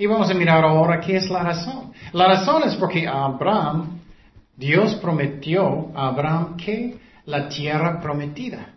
Y 0.00 0.06
vamos 0.06 0.30
a 0.30 0.34
mirar 0.34 0.64
ahora 0.64 0.98
qué 0.98 1.16
es 1.16 1.28
la 1.28 1.42
razón. 1.42 1.92
La 2.14 2.26
razón 2.26 2.62
es 2.64 2.74
porque 2.76 3.06
Abraham, 3.06 4.00
Dios 4.56 4.94
prometió 4.94 5.90
a 5.94 6.08
Abraham 6.08 6.56
que 6.56 6.96
la 7.26 7.50
tierra 7.50 8.00
prometida. 8.00 8.70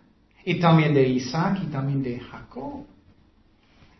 Y 0.44 0.56
también 0.56 0.92
de 0.92 1.08
Isaac 1.08 1.60
y 1.62 1.66
también 1.68 2.02
de 2.02 2.20
Jacob. 2.20 2.84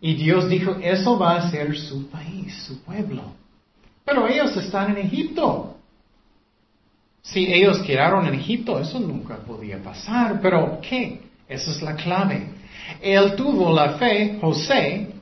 Y 0.03 0.13
Dios 0.17 0.51
dijo, 0.51 0.77
eso 0.83 1.19
va 1.19 1.37
a 1.37 1.51
ser 1.51 1.75
su 1.79 2.11
país, 2.11 2.63
su 2.65 2.83
pueblo. 2.83 3.23
Pero 4.05 4.29
ellos 4.29 4.55
están 4.59 4.91
en 4.91 5.07
Egipto. 5.07 5.79
Si 7.23 7.51
ellos 7.51 7.79
quedaron 7.87 8.27
en 8.27 8.35
Egipto, 8.35 8.79
eso 8.79 9.01
nunca 9.01 9.37
podía 9.37 9.83
pasar. 9.83 10.41
Pero 10.43 10.79
¿qué? 10.87 11.23
Esa 11.49 11.71
es 11.71 11.81
la 11.81 11.97
clave. 11.97 12.51
Él 13.01 13.35
tuvo 13.35 13.75
la 13.75 13.93
fe, 13.95 14.37
José, 14.43 15.14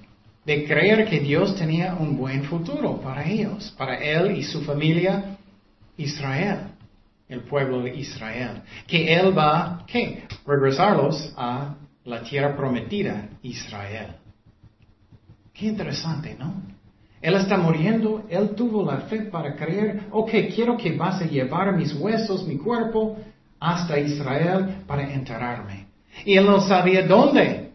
de 0.44 0.64
creer 0.64 1.08
que 1.08 1.20
Dios 1.20 1.54
tenía 1.56 1.94
un 1.94 2.16
buen 2.16 2.44
futuro 2.44 3.00
para 3.00 3.28
ellos, 3.28 3.72
para 3.78 3.96
él 3.96 4.36
y 4.36 4.42
su 4.42 4.62
familia 4.62 5.36
Israel 5.96 6.72
el 7.32 7.40
pueblo 7.40 7.80
de 7.80 7.94
Israel. 7.96 8.62
Que 8.86 9.14
Él 9.14 9.36
va, 9.36 9.84
¿qué? 9.86 10.24
Regresarlos 10.46 11.32
a 11.36 11.74
la 12.04 12.22
tierra 12.22 12.54
prometida, 12.54 13.28
Israel. 13.42 14.16
Qué 15.54 15.66
interesante, 15.66 16.36
¿no? 16.38 16.62
Él 17.20 17.34
está 17.34 17.56
muriendo, 17.56 18.26
Él 18.28 18.50
tuvo 18.50 18.84
la 18.84 19.02
fe 19.02 19.22
para 19.22 19.54
creer, 19.54 20.08
ok, 20.10 20.30
quiero 20.54 20.76
que 20.76 20.92
vas 20.96 21.22
a 21.22 21.26
llevar 21.26 21.74
mis 21.74 21.94
huesos, 21.94 22.46
mi 22.46 22.58
cuerpo, 22.58 23.16
hasta 23.60 23.98
Israel 23.98 24.82
para 24.86 25.10
enterrarme. 25.10 25.86
Y 26.24 26.36
Él 26.36 26.44
no 26.44 26.60
sabía 26.60 27.06
dónde 27.06 27.70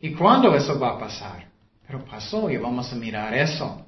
y 0.00 0.12
cuándo 0.14 0.54
eso 0.54 0.78
va 0.80 0.92
a 0.92 0.98
pasar. 0.98 1.49
Pero 1.90 2.04
pasó 2.04 2.48
y 2.48 2.56
vamos 2.56 2.92
a 2.92 2.94
mirar 2.94 3.34
eso. 3.34 3.84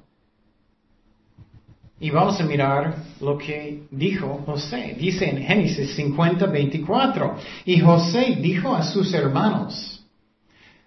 Y 2.01 2.09
vamos 2.09 2.37
a 2.41 2.43
mirar 2.43 2.97
lo 3.21 3.37
que 3.37 3.83
dijo 3.91 4.43
José. 4.45 4.97
Dice 4.99 5.29
en 5.29 5.37
Génesis 5.37 5.95
50, 5.95 6.47
24. 6.47 7.37
Y 7.63 7.79
José 7.79 8.39
dijo 8.41 8.75
a 8.75 8.83
sus 8.83 9.13
hermanos, 9.13 10.03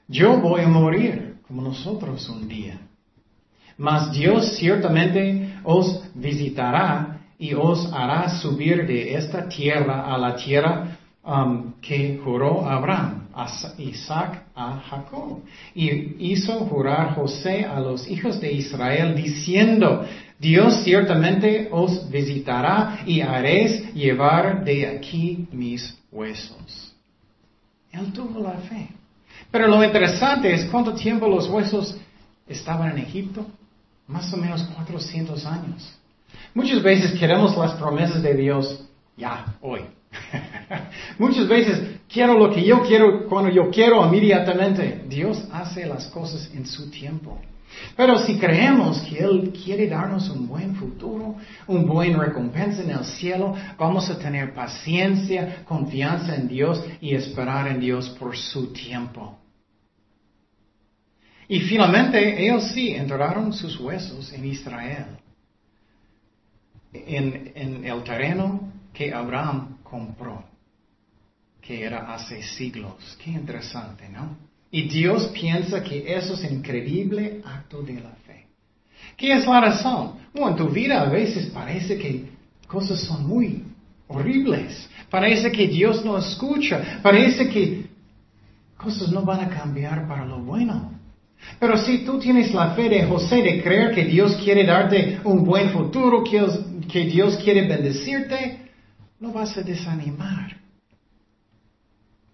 yo 0.06 0.36
voy 0.36 0.60
a 0.60 0.68
morir 0.68 1.36
como 1.48 1.62
nosotros 1.62 2.28
un 2.28 2.46
día. 2.46 2.80
Mas 3.78 4.12
Dios 4.12 4.58
ciertamente 4.58 5.54
os 5.64 6.02
visitará 6.14 7.22
y 7.38 7.54
os 7.54 7.90
hará 7.94 8.28
subir 8.28 8.86
de 8.86 9.14
esta 9.14 9.48
tierra 9.48 10.14
a 10.14 10.18
la 10.18 10.36
tierra 10.36 10.98
um, 11.26 11.72
que 11.80 12.20
juró 12.22 12.66
Abraham, 12.66 13.28
a 13.34 13.48
Isaac, 13.78 14.44
a 14.54 14.80
Jacob. 14.88 15.42
Y 15.74 16.30
hizo 16.32 16.60
jurar 16.66 17.14
José 17.14 17.64
a 17.64 17.80
los 17.80 18.08
hijos 18.08 18.40
de 18.40 18.52
Israel 18.52 19.14
diciendo, 19.14 20.06
Dios 20.38 20.82
ciertamente 20.84 21.68
os 21.72 22.08
visitará 22.10 23.00
y 23.04 23.20
haréis 23.20 23.92
llevar 23.94 24.64
de 24.64 24.86
aquí 24.86 25.46
mis 25.50 25.98
huesos. 26.12 26.94
Él 27.90 28.12
tuvo 28.12 28.40
la 28.40 28.58
fe. 28.58 28.88
Pero 29.50 29.68
lo 29.68 29.82
interesante 29.82 30.52
es 30.52 30.64
cuánto 30.66 30.94
tiempo 30.94 31.26
los 31.28 31.48
huesos 31.48 31.96
estaban 32.46 32.92
en 32.92 32.98
Egipto. 32.98 33.46
Más 34.06 34.32
o 34.32 34.36
menos 34.36 34.62
400 34.62 35.44
años. 35.46 35.92
Muchas 36.54 36.80
veces 36.82 37.18
queremos 37.18 37.56
las 37.56 37.72
promesas 37.72 38.22
de 38.22 38.34
Dios 38.34 38.86
ya, 39.16 39.56
hoy. 39.60 39.80
Muchas 41.18 41.48
veces 41.48 41.98
quiero 42.08 42.38
lo 42.38 42.50
que 42.50 42.64
yo 42.64 42.82
quiero 42.82 43.26
cuando 43.26 43.50
yo 43.50 43.70
quiero 43.70 44.06
inmediatamente. 44.06 45.04
Dios 45.08 45.44
hace 45.52 45.86
las 45.86 46.06
cosas 46.06 46.50
en 46.54 46.66
su 46.66 46.90
tiempo. 46.90 47.38
Pero 47.96 48.18
si 48.18 48.38
creemos 48.38 49.00
que 49.02 49.18
Él 49.18 49.52
quiere 49.52 49.88
darnos 49.88 50.30
un 50.30 50.46
buen 50.46 50.74
futuro, 50.76 51.36
un 51.66 51.86
buen 51.86 52.18
recompensa 52.18 52.82
en 52.82 52.90
el 52.90 53.04
cielo, 53.04 53.54
vamos 53.78 54.08
a 54.10 54.18
tener 54.18 54.54
paciencia, 54.54 55.64
confianza 55.64 56.34
en 56.34 56.48
Dios 56.48 56.82
y 57.00 57.14
esperar 57.14 57.68
en 57.68 57.80
Dios 57.80 58.08
por 58.18 58.36
su 58.36 58.72
tiempo. 58.72 59.38
Y 61.48 61.60
finalmente 61.60 62.44
ellos 62.44 62.64
sí 62.72 62.90
enterraron 62.90 63.52
sus 63.52 63.78
huesos 63.78 64.32
en 64.32 64.46
Israel, 64.46 65.06
en, 66.92 67.52
en 67.54 67.84
el 67.84 68.02
terreno 68.02 68.72
que 68.92 69.12
Abraham 69.12 69.75
compró, 69.90 70.44
que 71.60 71.84
era 71.84 72.14
hace 72.14 72.42
siglos. 72.42 73.16
Qué 73.22 73.30
interesante, 73.30 74.08
¿no? 74.08 74.36
Y 74.70 74.82
Dios 74.88 75.26
piensa 75.28 75.82
que 75.82 76.14
eso 76.16 76.34
es 76.34 76.50
increíble 76.50 77.40
acto 77.44 77.82
de 77.82 77.94
la 77.94 78.10
fe. 78.26 78.46
¿Qué 79.16 79.32
es 79.32 79.46
la 79.46 79.60
razón? 79.60 80.14
Bueno, 80.34 80.50
en 80.50 80.56
tu 80.56 80.68
vida 80.68 81.00
a 81.00 81.08
veces 81.08 81.46
parece 81.46 81.96
que 81.96 82.24
cosas 82.66 83.00
son 83.00 83.26
muy 83.26 83.64
horribles. 84.08 84.88
Parece 85.08 85.50
que 85.50 85.68
Dios 85.68 86.04
no 86.04 86.18
escucha. 86.18 87.00
Parece 87.02 87.48
que 87.48 87.86
cosas 88.76 89.10
no 89.10 89.22
van 89.22 89.40
a 89.40 89.48
cambiar 89.48 90.06
para 90.06 90.24
lo 90.26 90.38
bueno. 90.40 90.92
Pero 91.58 91.76
si 91.78 91.98
tú 91.98 92.18
tienes 92.18 92.52
la 92.52 92.70
fe 92.70 92.88
de 92.88 93.04
José 93.04 93.42
de 93.42 93.62
creer 93.62 93.94
que 93.94 94.04
Dios 94.04 94.36
quiere 94.36 94.64
darte 94.64 95.20
un 95.24 95.44
buen 95.44 95.70
futuro, 95.70 96.24
que 96.24 97.04
Dios 97.04 97.36
quiere 97.36 97.66
bendecirte, 97.66 98.65
no 99.20 99.32
vas 99.32 99.56
a 99.56 99.62
desanimar. 99.62 100.56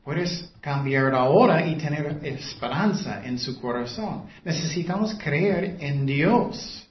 Puedes 0.04 0.52
cambiar 0.60 1.14
ahora 1.14 1.64
y 1.66 1.76
tener 1.76 2.18
esperanza 2.24 3.24
en 3.24 3.38
su 3.38 3.60
corazón. 3.60 4.24
Necesitamos 4.44 5.14
creer 5.14 5.76
en 5.78 6.04
Dios. 6.04 6.88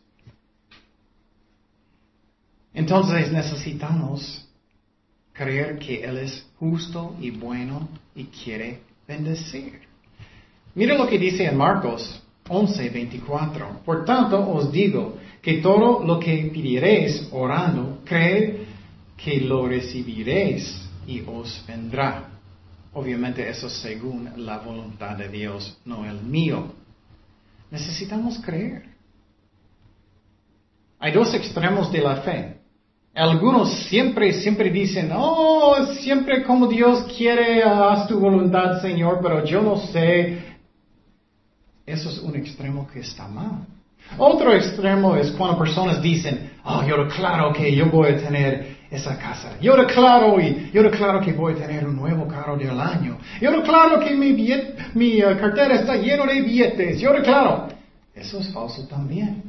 Entonces 2.74 3.32
necesitamos 3.32 4.48
creer 5.34 5.78
que 5.78 6.04
Él 6.04 6.20
es 6.20 6.46
justo 6.58 7.16
y 7.20 7.32
bueno 7.32 7.90
y 8.16 8.26
quiere 8.26 8.80
bendecir. 9.06 9.82
Mira 10.74 10.98
lo 10.98 11.08
que 11.08 11.20
dice 11.20 11.46
en 11.46 11.58
Marcos 11.58 12.22
11, 12.48 12.90
24. 12.90 13.82
Por 13.84 14.06
tanto 14.06 14.40
os 14.50 14.72
digo 14.72 15.18
que 15.42 15.56
todo 15.56 16.06
lo 16.06 16.18
que 16.18 16.50
pidiereis 16.54 17.28
orando, 17.32 18.00
creed 18.06 18.61
que 19.24 19.40
lo 19.42 19.68
recibiréis 19.68 20.90
y 21.08 21.22
os 21.22 21.64
vendrá. 21.68 22.30
Obviamente 22.94 23.48
eso 23.48 23.70
según 23.70 24.30
la 24.38 24.58
voluntad 24.60 25.16
de 25.16 25.30
Dios, 25.30 25.78
no 25.86 26.06
el 26.06 26.22
mío. 26.22 26.74
Necesitamos 27.70 28.40
creer. 28.40 28.84
Hay 31.00 31.14
dos 31.14 31.34
extremos 31.34 31.92
de 31.92 32.02
la 32.02 32.18
fe. 32.18 32.58
Algunos 33.14 33.74
siempre, 33.90 34.34
siempre 34.34 34.70
dicen, 34.70 35.12
oh, 35.14 35.86
siempre 36.00 36.44
como 36.44 36.68
Dios 36.68 37.04
quiere, 37.18 37.64
haz 37.64 38.08
tu 38.08 38.20
voluntad, 38.20 38.82
Señor, 38.82 39.20
pero 39.22 39.44
yo 39.46 39.62
no 39.62 39.78
sé. 39.78 40.52
Eso 41.86 42.10
es 42.10 42.20
un 42.20 42.36
extremo 42.36 42.88
que 42.88 43.00
está 43.00 43.28
mal. 43.28 43.66
Otro 44.18 44.54
extremo 44.54 45.16
es 45.16 45.32
cuando 45.32 45.58
personas 45.58 46.02
dicen, 46.02 46.52
oh, 46.64 46.84
yo 46.84 47.06
declaro 47.06 47.54
que 47.54 47.74
yo 47.76 47.88
voy 47.88 48.10
a 48.10 48.18
tener 48.18 48.81
esa 48.92 49.18
casa. 49.18 49.58
Yo 49.62 49.78
declaro 49.78 50.40
y 50.40 50.70
yo 50.74 50.84
declaro 50.84 51.22
que 51.22 51.32
voy 51.32 51.54
a 51.54 51.56
tener 51.56 51.88
un 51.88 51.96
nuevo 51.96 52.28
carro 52.28 52.58
del 52.58 52.78
año. 52.78 53.18
Yo 53.40 53.52
declaro 53.52 54.02
que 54.02 54.14
mi, 54.14 54.34
mi 54.34 55.22
eh, 55.22 55.38
cartera 55.40 55.76
está 55.76 55.96
lleno 55.96 56.26
de 56.26 56.42
billetes. 56.42 57.00
Yo 57.00 57.14
declaro. 57.14 57.70
Eso 58.14 58.40
es 58.40 58.50
falso 58.50 58.86
también. 58.88 59.44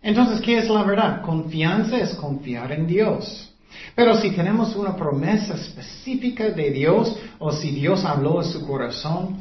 Entonces, 0.00 0.40
¿qué 0.40 0.58
es 0.58 0.68
la 0.68 0.84
verdad? 0.84 1.22
Confianza 1.22 1.98
es 1.98 2.14
confiar 2.14 2.70
en 2.70 2.86
Dios. 2.86 3.52
Pero 3.96 4.14
si 4.20 4.30
tenemos 4.30 4.76
una 4.76 4.94
promesa 4.94 5.54
específica 5.54 6.48
de 6.50 6.70
Dios 6.70 7.16
o 7.40 7.50
si 7.50 7.72
Dios 7.72 8.04
habló 8.04 8.38
a 8.38 8.44
su 8.44 8.64
corazón, 8.64 9.38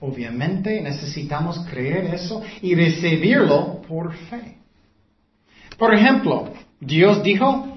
obviamente 0.00 0.80
necesitamos 0.82 1.58
creer 1.70 2.14
eso 2.14 2.42
y 2.60 2.74
recibirlo 2.74 3.80
por 3.88 4.14
fe. 4.14 4.56
Por 5.78 5.94
ejemplo, 5.94 6.52
Dios 6.78 7.22
dijo, 7.22 7.69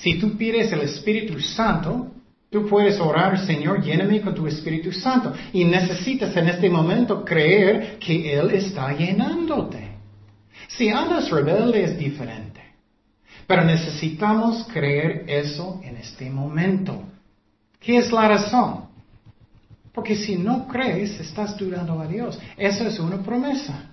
si 0.00 0.18
tú 0.18 0.36
pides 0.36 0.72
el 0.72 0.80
Espíritu 0.82 1.40
Santo, 1.40 2.12
tú 2.50 2.68
puedes 2.68 3.00
orar, 3.00 3.38
Señor, 3.44 3.82
lléname 3.82 4.20
con 4.20 4.34
tu 4.34 4.46
Espíritu 4.46 4.92
Santo. 4.92 5.32
Y 5.52 5.64
necesitas 5.64 6.36
en 6.36 6.48
este 6.48 6.70
momento 6.70 7.24
creer 7.24 7.98
que 7.98 8.32
Él 8.38 8.50
está 8.50 8.92
llenándote. 8.92 9.88
Si 10.68 10.88
andas 10.88 11.30
rebelde 11.30 11.82
es 11.82 11.98
diferente. 11.98 12.60
Pero 13.46 13.64
necesitamos 13.64 14.66
creer 14.72 15.24
eso 15.26 15.80
en 15.82 15.96
este 15.96 16.30
momento. 16.30 17.02
¿Qué 17.80 17.96
es 17.96 18.12
la 18.12 18.28
razón? 18.28 18.84
Porque 19.92 20.14
si 20.14 20.36
no 20.36 20.68
crees, 20.68 21.18
estás 21.18 21.56
dudando 21.56 21.98
a 22.00 22.06
Dios. 22.06 22.38
Esa 22.56 22.86
es 22.86 23.00
una 23.00 23.22
promesa. 23.22 23.90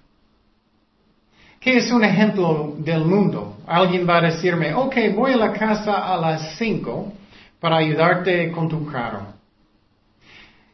¿Qué 1.59 1.77
es 1.77 1.91
un 1.91 2.03
ejemplo 2.03 2.75
del 2.77 3.05
mundo? 3.05 3.54
Alguien 3.67 4.07
va 4.07 4.17
a 4.17 4.21
decirme, 4.21 4.73
ok, 4.73 4.95
voy 5.15 5.33
a 5.33 5.37
la 5.37 5.53
casa 5.53 6.13
a 6.13 6.17
las 6.17 6.57
5 6.57 7.13
para 7.59 7.77
ayudarte 7.77 8.51
con 8.51 8.69
tu 8.69 8.85
carro. 8.85 9.33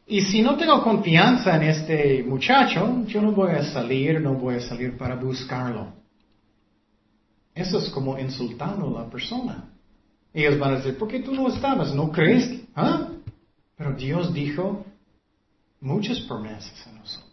Y 0.08 0.22
si 0.22 0.42
no 0.42 0.58
tengo 0.58 0.84
confianza 0.84 1.56
en 1.56 1.64
este 1.64 2.24
muchacho, 2.24 3.06
yo 3.06 3.22
no 3.22 3.32
voy 3.32 3.52
a 3.52 3.64
salir, 3.64 4.20
no 4.20 4.34
voy 4.34 4.56
a 4.56 4.62
salir 4.62 4.98
para 4.98 5.16
buscarlo. 5.16 5.94
Eso 7.56 7.78
es 7.80 7.90
como 7.90 8.20
insultando 8.20 8.98
a 8.98 9.04
la 9.04 9.10
persona. 9.10 9.70
Ellos 10.34 10.60
van 10.60 10.74
a 10.74 10.78
decir, 10.78 10.98
¿por 10.98 11.08
qué 11.08 11.20
tú 11.20 11.34
no 11.34 11.48
estabas? 11.48 11.94
¿No 11.94 12.12
crees? 12.12 12.62
¿Ah? 12.76 13.08
Pero 13.78 13.94
Dios 13.94 14.34
dijo 14.34 14.86
muchas 15.80 16.20
promesas 16.22 16.88
a 16.88 16.92
nosotros. 16.92 17.31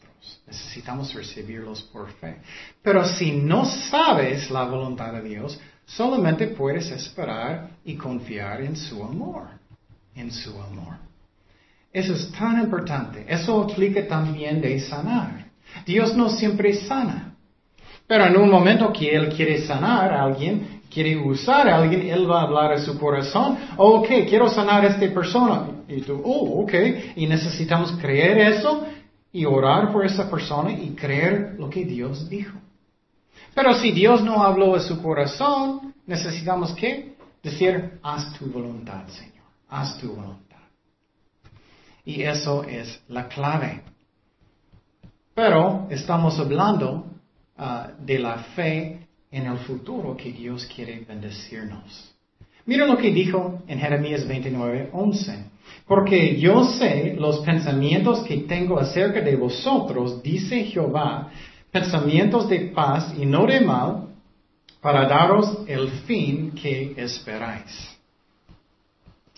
Necesitamos 0.48 1.12
recibirlos 1.12 1.82
por 1.82 2.11
fe. 2.12 2.38
Pero 2.82 3.04
si 3.04 3.32
no 3.32 3.66
sabes 3.66 4.50
la 4.50 4.64
voluntad 4.64 5.12
de 5.12 5.22
Dios, 5.22 5.61
solamente 5.84 6.46
puedes 6.46 6.90
esperar 6.90 7.68
y 7.84 7.96
confiar 7.96 8.62
en 8.62 8.74
su 8.74 9.04
amor. 9.04 9.48
En 10.14 10.30
su 10.32 10.50
amor. 10.58 10.96
Eso 11.92 12.14
es 12.14 12.32
tan 12.32 12.61
importante. 12.61 13.26
Eso 13.28 13.62
aplica 13.62 14.08
también 14.08 14.62
de 14.62 14.80
sanar. 14.80 15.48
Dios 15.84 16.16
no 16.16 16.30
siempre 16.30 16.72
sana. 16.72 17.34
Pero 18.06 18.24
en 18.24 18.37
un 18.38 18.48
momento 18.48 18.90
que 18.90 19.14
Él 19.14 19.28
quiere 19.28 19.61
sanar 19.66 20.14
a 20.14 20.22
alguien, 20.22 20.80
quiere 20.90 21.14
usar 21.18 21.68
a 21.68 21.76
alguien, 21.76 22.08
Él 22.08 22.30
va 22.30 22.40
a 22.40 22.44
hablar 22.44 22.72
a 22.72 22.78
su 22.78 22.98
corazón. 22.98 23.58
Ok, 23.76 24.08
quiero 24.26 24.48
sanar 24.48 24.82
a 24.87 24.88
esta 24.88 25.12
persona. 25.12 25.66
Y 25.87 26.00
tú, 26.00 26.22
oh, 26.24 26.62
ok. 26.62 26.72
Y 27.16 27.26
necesitamos 27.26 27.92
creer 28.00 28.38
eso 28.38 28.87
y 29.32 29.44
orar 29.44 29.92
por 29.92 30.04
esa 30.04 30.30
persona 30.30 30.72
y 30.72 30.90
creer 30.90 31.56
lo 31.58 31.68
que 31.68 31.84
Dios 31.84 32.28
dijo. 32.28 32.58
Pero 33.54 33.74
si 33.74 33.92
Dios 33.92 34.22
no 34.22 34.42
habló 34.42 34.74
a 34.74 34.80
su 34.80 35.02
corazón, 35.02 35.94
necesitamos 36.06 36.72
que 36.74 37.16
decir, 37.42 37.98
haz 38.02 38.32
tu 38.38 38.46
voluntad, 38.46 39.06
Señor, 39.08 39.44
haz 39.68 39.98
tu 39.98 40.08
voluntad. 40.14 40.58
Y 42.04 42.22
eso 42.22 42.64
es 42.64 43.00
la 43.08 43.28
clave. 43.28 43.82
Pero 45.34 45.86
estamos 45.90 46.38
hablando 46.38 47.06
ah, 47.56 47.90
de 47.98 48.18
la 48.18 48.38
fe 48.56 49.06
en 49.30 49.46
el 49.46 49.58
futuro 49.58 50.16
que 50.16 50.32
Dios 50.32 50.64
quiere 50.66 51.00
bendecirnos. 51.00 52.14
Mira 52.68 52.85
lo 52.85 52.98
que 52.98 53.11
dijo 53.11 53.62
en 53.66 53.78
Jeremías 53.78 54.28
29, 54.28 54.90
11. 54.92 55.44
Porque 55.87 56.38
yo 56.38 56.64
sé 56.64 57.16
los 57.18 57.38
pensamientos 57.38 58.20
que 58.24 58.40
tengo 58.40 58.78
acerca 58.78 59.22
de 59.22 59.37
vosotros, 59.37 60.22
dice 60.22 60.64
Jehová, 60.64 61.31
pensamientos 61.72 62.46
de 62.46 62.61
paz 62.66 63.14
y 63.16 63.24
no 63.24 63.46
de 63.46 63.62
mal, 63.62 64.09
para 64.83 65.09
daros 65.09 65.61
el 65.66 65.88
fin 66.07 66.50
que 66.50 66.92
esperáis. 66.98 67.96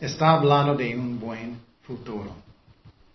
Está 0.01 0.33
hablando 0.33 0.75
de 0.75 0.97
un 0.97 1.21
buen 1.21 1.57
futuro. 1.83 2.35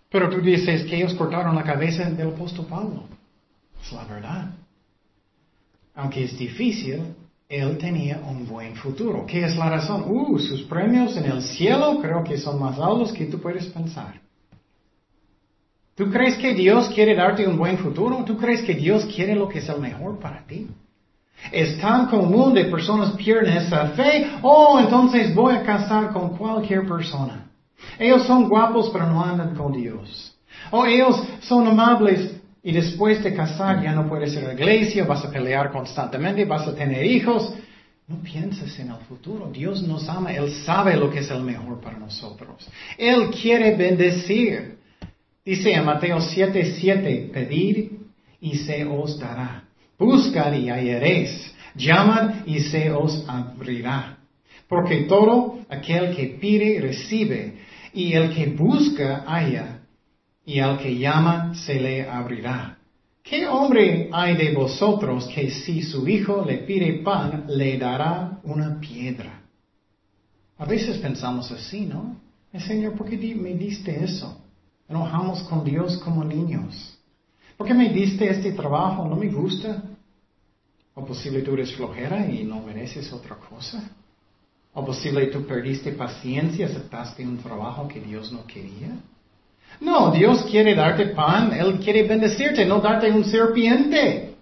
Pero 0.08 0.30
tú 0.30 0.40
dices 0.40 0.84
que 0.86 0.96
ellos 0.96 1.12
cortaron 1.12 1.54
la 1.54 1.62
cabeza 1.62 2.08
del 2.08 2.28
apóstol 2.28 2.64
Pablo. 2.64 3.02
Es 3.84 3.92
la 3.92 4.04
verdad. 4.04 4.50
Aunque 5.94 6.24
es 6.24 6.38
difícil, 6.38 7.02
él 7.48 7.78
tenía 7.78 8.20
un 8.26 8.46
buen 8.46 8.74
futuro. 8.74 9.24
¿Qué 9.26 9.44
es 9.44 9.56
la 9.56 9.70
razón? 9.70 10.04
Uh, 10.06 10.38
sus 10.38 10.62
premios 10.62 11.16
en 11.16 11.26
el 11.26 11.42
cielo 11.42 11.98
creo 12.00 12.24
que 12.24 12.38
son 12.38 12.58
más 12.58 12.78
altos 12.78 13.12
que 13.12 13.26
tú 13.26 13.40
puedes 13.40 13.66
pensar. 13.66 14.20
¿Tú 15.94 16.10
crees 16.10 16.36
que 16.36 16.52
Dios 16.54 16.88
quiere 16.90 17.14
darte 17.14 17.46
un 17.46 17.56
buen 17.56 17.78
futuro? 17.78 18.22
¿Tú 18.24 18.36
crees 18.36 18.62
que 18.62 18.74
Dios 18.74 19.06
quiere 19.06 19.34
lo 19.34 19.48
que 19.48 19.60
es 19.60 19.68
el 19.68 19.80
mejor 19.80 20.18
para 20.18 20.44
ti? 20.46 20.66
Es 21.52 21.78
tan 21.80 22.06
común 22.06 22.52
de 22.52 22.64
personas 22.64 23.12
pierden 23.12 23.56
esa 23.56 23.88
fe. 23.88 24.30
Oh, 24.42 24.78
entonces 24.78 25.34
voy 25.34 25.54
a 25.54 25.62
casar 25.62 26.12
con 26.12 26.36
cualquier 26.36 26.86
persona. 26.86 27.46
Ellos 27.98 28.26
son 28.26 28.48
guapos 28.48 28.90
pero 28.92 29.06
no 29.06 29.24
andan 29.24 29.54
con 29.54 29.72
Dios. 29.72 30.34
O 30.70 30.80
oh, 30.80 30.86
ellos 30.86 31.22
son 31.40 31.66
amables 31.68 32.35
y 32.66 32.72
después 32.72 33.22
de 33.22 33.32
casar 33.32 33.80
ya 33.80 33.92
no 33.92 34.08
puedes 34.08 34.32
ir 34.32 34.40
a 34.40 34.48
la 34.48 34.54
iglesia, 34.54 35.04
vas 35.04 35.24
a 35.24 35.30
pelear 35.30 35.70
constantemente, 35.70 36.44
vas 36.44 36.66
a 36.66 36.74
tener 36.74 37.06
hijos. 37.06 37.54
No 38.08 38.16
pienses 38.16 38.76
en 38.80 38.90
el 38.90 38.96
futuro. 39.08 39.52
Dios 39.52 39.84
nos 39.84 40.08
ama. 40.08 40.32
Él 40.32 40.50
sabe 40.64 40.96
lo 40.96 41.08
que 41.08 41.20
es 41.20 41.30
el 41.30 41.42
mejor 41.44 41.80
para 41.80 41.96
nosotros. 41.96 42.68
Él 42.98 43.30
quiere 43.30 43.76
bendecir. 43.76 44.78
Dice 45.44 45.74
en 45.74 45.84
Mateo 45.84 46.20
7, 46.20 46.74
7, 46.80 47.30
pedir 47.32 48.00
y 48.40 48.56
se 48.56 48.84
os 48.84 49.16
dará. 49.16 49.62
Buscad 49.96 50.52
y 50.54 50.68
hallaréis. 50.68 51.54
Llamad 51.76 52.46
y 52.46 52.58
se 52.58 52.90
os 52.90 53.24
abrirá. 53.28 54.18
Porque 54.68 55.02
todo 55.02 55.60
aquel 55.68 56.16
que 56.16 56.36
pide 56.40 56.80
recibe. 56.80 57.58
Y 57.94 58.14
el 58.14 58.34
que 58.34 58.46
busca 58.46 59.22
halla 59.24 59.75
y 60.46 60.60
al 60.60 60.78
que 60.78 60.96
llama 60.96 61.54
se 61.54 61.74
le 61.80 62.08
abrirá. 62.08 62.78
¿Qué 63.22 63.48
hombre 63.48 64.08
hay 64.12 64.36
de 64.36 64.54
vosotros 64.54 65.26
que 65.34 65.50
si 65.50 65.82
su 65.82 66.06
hijo 66.06 66.44
le 66.46 66.58
pide 66.58 67.02
pan, 67.02 67.44
le 67.48 67.76
dará 67.76 68.38
una 68.44 68.78
piedra? 68.78 69.42
A 70.56 70.64
veces 70.64 70.98
pensamos 70.98 71.50
así, 71.50 71.84
¿no? 71.84 72.16
Señor, 72.56 72.94
¿por 72.94 73.10
qué 73.10 73.18
me 73.34 73.54
diste 73.54 74.02
eso? 74.02 74.40
Enojamos 74.88 75.42
con 75.42 75.64
Dios 75.64 75.98
como 75.98 76.24
niños. 76.24 76.96
¿Por 77.56 77.66
qué 77.66 77.74
me 77.74 77.88
diste 77.88 78.30
este 78.30 78.52
trabajo? 78.52 79.06
¿No 79.06 79.16
me 79.16 79.28
gusta? 79.28 79.82
¿O 80.94 81.04
posible 81.04 81.42
tú 81.42 81.54
eres 81.54 81.74
flojera 81.74 82.26
y 82.26 82.44
no 82.44 82.62
mereces 82.62 83.12
otra 83.12 83.36
cosa? 83.36 83.90
¿O 84.72 84.84
posible 84.84 85.26
tú 85.26 85.44
perdiste 85.44 85.92
paciencia, 85.92 86.66
aceptaste 86.66 87.26
un 87.26 87.38
trabajo 87.38 87.88
que 87.88 88.00
Dios 88.00 88.32
no 88.32 88.46
quería? 88.46 88.96
No, 89.80 90.10
Dios 90.10 90.44
quiere 90.50 90.74
darte 90.74 91.06
pan, 91.06 91.52
Él 91.52 91.78
quiere 91.78 92.04
bendecirte, 92.04 92.64
no 92.64 92.80
darte 92.80 93.10
un 93.10 93.24
serpiente. 93.24 94.34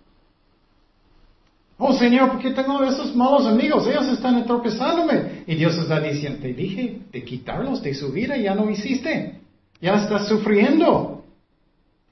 Oh 1.77 1.93
Señor, 1.93 2.31
¿por 2.31 2.41
qué 2.41 2.51
tengo 2.53 2.83
esos 2.85 3.15
malos 3.17 3.47
amigos? 3.47 3.87
Ellos 3.87 4.07
están 4.09 4.37
entorpezándome. 4.37 5.43
Y 5.47 5.57
Dios 5.57 5.77
está 5.77 6.01
diciendo, 6.01 6.39
te 6.41 6.53
dije 6.53 7.01
de 7.13 7.25
quitarlos 7.25 7.83
de 7.83 7.95
su 7.95 8.13
vida, 8.13 8.37
ya 8.37 8.55
no 8.55 8.71
hiciste. 8.71 9.41
Ya 9.81 9.95
estás 9.95 10.29
sufriendo. 10.29 11.25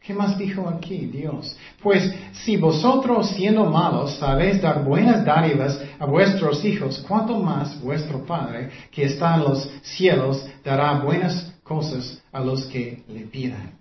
¿Qué 0.00 0.12
más 0.12 0.36
dijo 0.36 0.68
aquí 0.68 1.06
Dios? 1.06 1.56
Pues 1.80 2.12
si 2.32 2.56
vosotros 2.56 3.30
siendo 3.30 3.66
malos 3.66 4.16
sabéis 4.18 4.60
dar 4.60 4.82
buenas 4.82 5.24
dádivas 5.24 5.80
a 6.00 6.06
vuestros 6.06 6.64
hijos, 6.64 7.04
¿cuánto 7.06 7.38
más 7.38 7.80
vuestro 7.80 8.26
Padre 8.26 8.70
que 8.90 9.04
está 9.04 9.36
en 9.36 9.44
los 9.44 9.70
cielos 9.82 10.44
dará 10.64 10.94
buenas 10.94 11.51
cosas 11.62 12.22
a 12.32 12.40
los 12.40 12.66
que 12.66 13.02
le 13.08 13.20
pidan? 13.20 13.72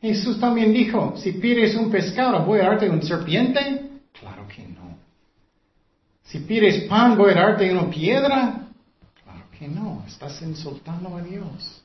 Jesús 0.00 0.40
también 0.40 0.72
dijo, 0.72 1.14
si 1.16 1.32
pides 1.32 1.76
un 1.76 1.90
pescado, 1.90 2.44
¿voy 2.44 2.58
a 2.58 2.70
darte 2.70 2.90
un 2.90 3.02
serpiente? 3.02 3.88
Claro 4.18 4.48
que 4.48 4.66
no. 4.66 4.98
Si 6.24 6.40
pides 6.40 6.84
pan, 6.84 7.16
¿voy 7.16 7.30
a 7.30 7.34
darte 7.34 7.70
una 7.70 7.88
piedra? 7.88 8.68
Claro 9.22 9.44
que 9.56 9.68
no, 9.68 10.02
estás 10.06 10.42
insultando 10.42 11.16
a 11.16 11.22
Dios. 11.22 11.82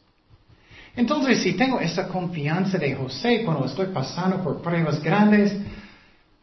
Entonces, 0.95 1.43
si 1.43 1.53
tengo 1.53 1.79
esa 1.79 2.07
confianza 2.07 2.79
de 2.79 2.95
José 2.95 3.43
cuando 3.45 3.65
estoy 3.65 3.87
pasando 3.87 4.43
por 4.43 4.63
pruebas 4.63 5.01
grandes, 5.03 5.55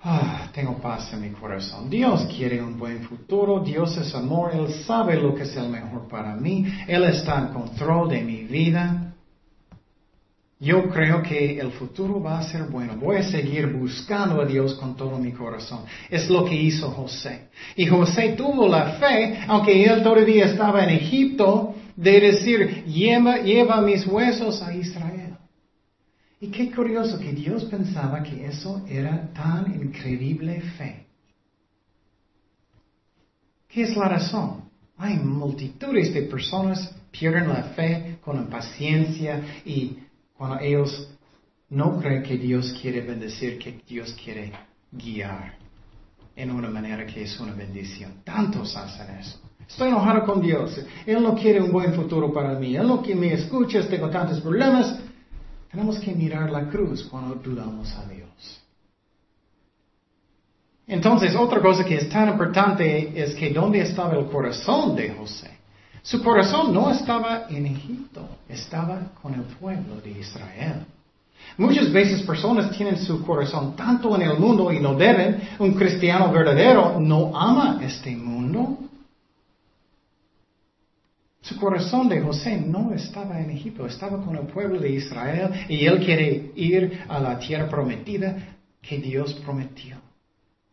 ah, 0.04 0.50
tengo 0.52 0.76
paz 0.76 1.12
en 1.12 1.22
mi 1.22 1.30
corazón. 1.30 1.90
Dios 1.90 2.26
quiere 2.26 2.62
un 2.62 2.78
buen 2.78 3.00
futuro, 3.02 3.60
Dios 3.60 3.96
es 3.96 4.14
amor, 4.14 4.52
Él 4.54 4.72
sabe 4.86 5.16
lo 5.16 5.34
que 5.34 5.42
es 5.42 5.56
el 5.56 5.68
mejor 5.68 6.06
para 6.08 6.36
mí, 6.36 6.66
Él 6.86 7.04
está 7.04 7.38
en 7.40 7.48
control 7.48 8.10
de 8.10 8.20
mi 8.22 8.44
vida. 8.44 9.10
Yo 10.60 10.88
creo 10.88 11.20
que 11.22 11.58
el 11.58 11.72
futuro 11.72 12.22
va 12.22 12.38
a 12.38 12.42
ser 12.42 12.64
bueno. 12.64 12.96
Voy 12.96 13.16
a 13.16 13.22
seguir 13.22 13.66
buscando 13.66 14.40
a 14.40 14.46
Dios 14.46 14.74
con 14.74 14.96
todo 14.96 15.18
mi 15.18 15.32
corazón. 15.32 15.80
Es 16.08 16.30
lo 16.30 16.44
que 16.44 16.54
hizo 16.54 16.90
José. 16.90 17.48
Y 17.76 17.86
José 17.86 18.34
tuvo 18.36 18.68
la 18.68 18.92
fe, 18.92 19.40
aunque 19.46 19.84
él 19.84 20.02
todavía 20.02 20.46
estaba 20.46 20.84
en 20.84 20.90
Egipto, 20.90 21.74
de 21.96 22.20
decir, 22.20 22.84
lleva, 22.86 23.38
lleva 23.38 23.80
mis 23.80 24.06
huesos 24.06 24.62
a 24.62 24.72
Israel. 24.74 25.23
Y 26.44 26.48
qué 26.48 26.70
curioso 26.70 27.18
que 27.18 27.32
Dios 27.32 27.64
pensaba 27.64 28.22
que 28.22 28.44
eso 28.44 28.84
era 28.86 29.32
tan 29.32 29.80
increíble 29.80 30.60
fe. 30.76 31.06
¿Qué 33.66 33.84
es 33.84 33.96
la 33.96 34.10
razón? 34.10 34.68
Hay 34.98 35.16
multitudes 35.16 36.12
de 36.12 36.24
personas 36.24 36.94
pierden 37.10 37.48
la 37.48 37.62
fe 37.74 38.18
con 38.22 38.36
impaciencia 38.36 39.42
y 39.64 39.96
cuando 40.36 40.58
ellos 40.60 41.08
no 41.70 41.98
creen 41.98 42.22
que 42.22 42.36
Dios 42.36 42.76
quiere 42.78 43.00
bendecir, 43.00 43.58
que 43.58 43.80
Dios 43.88 44.14
quiere 44.22 44.52
guiar 44.92 45.54
en 46.36 46.50
una 46.50 46.68
manera 46.68 47.06
que 47.06 47.22
es 47.22 47.40
una 47.40 47.54
bendición. 47.54 48.20
Tantos 48.22 48.76
hacen 48.76 49.16
eso. 49.16 49.40
Estoy 49.66 49.88
enojado 49.88 50.26
con 50.26 50.42
Dios. 50.42 50.78
Él 51.06 51.22
no 51.22 51.34
quiere 51.34 51.62
un 51.62 51.72
buen 51.72 51.94
futuro 51.94 52.30
para 52.34 52.58
mí. 52.58 52.76
Él 52.76 52.86
no 52.86 53.00
quiere 53.00 53.18
me 53.18 53.32
escucha, 53.32 53.88
tengo 53.88 54.10
tantos 54.10 54.42
problemas. 54.42 55.00
Tenemos 55.74 55.98
que 55.98 56.12
mirar 56.12 56.50
la 56.50 56.68
cruz 56.68 57.02
cuando 57.10 57.34
dudamos 57.34 57.92
a 57.96 58.04
Dios. 58.06 58.60
Entonces, 60.86 61.34
otra 61.34 61.60
cosa 61.60 61.84
que 61.84 61.96
es 61.96 62.08
tan 62.08 62.28
importante 62.28 63.20
es 63.20 63.34
que 63.34 63.50
dónde 63.50 63.80
estaba 63.80 64.14
el 64.14 64.26
corazón 64.26 64.94
de 64.94 65.10
José. 65.10 65.50
Su 66.00 66.22
corazón 66.22 66.72
no 66.72 66.92
estaba 66.92 67.46
en 67.48 67.66
Egipto, 67.66 68.28
estaba 68.48 69.00
con 69.20 69.34
el 69.34 69.40
pueblo 69.42 70.00
de 70.00 70.12
Israel. 70.12 70.86
Muchas 71.58 71.90
veces 71.90 72.22
personas 72.22 72.70
tienen 72.70 72.96
su 72.96 73.24
corazón 73.24 73.74
tanto 73.74 74.14
en 74.14 74.22
el 74.22 74.38
mundo 74.38 74.70
y 74.70 74.78
no 74.78 74.94
deben. 74.94 75.42
Un 75.58 75.74
cristiano 75.74 76.30
verdadero 76.30 77.00
no 77.00 77.36
ama 77.36 77.80
este 77.82 78.14
mundo. 78.14 78.78
Su 81.44 81.56
corazón 81.56 82.08
de 82.08 82.22
José 82.22 82.56
no 82.56 82.94
estaba 82.94 83.38
en 83.38 83.50
Egipto, 83.50 83.84
estaba 83.84 84.24
con 84.24 84.34
el 84.34 84.46
pueblo 84.46 84.80
de 84.80 84.88
Israel 84.88 85.50
y 85.68 85.84
él 85.84 86.02
quiere 86.02 86.52
ir 86.56 87.04
a 87.06 87.20
la 87.20 87.38
tierra 87.38 87.68
prometida 87.68 88.56
que 88.80 88.96
Dios 88.96 89.34
prometió. 89.44 89.98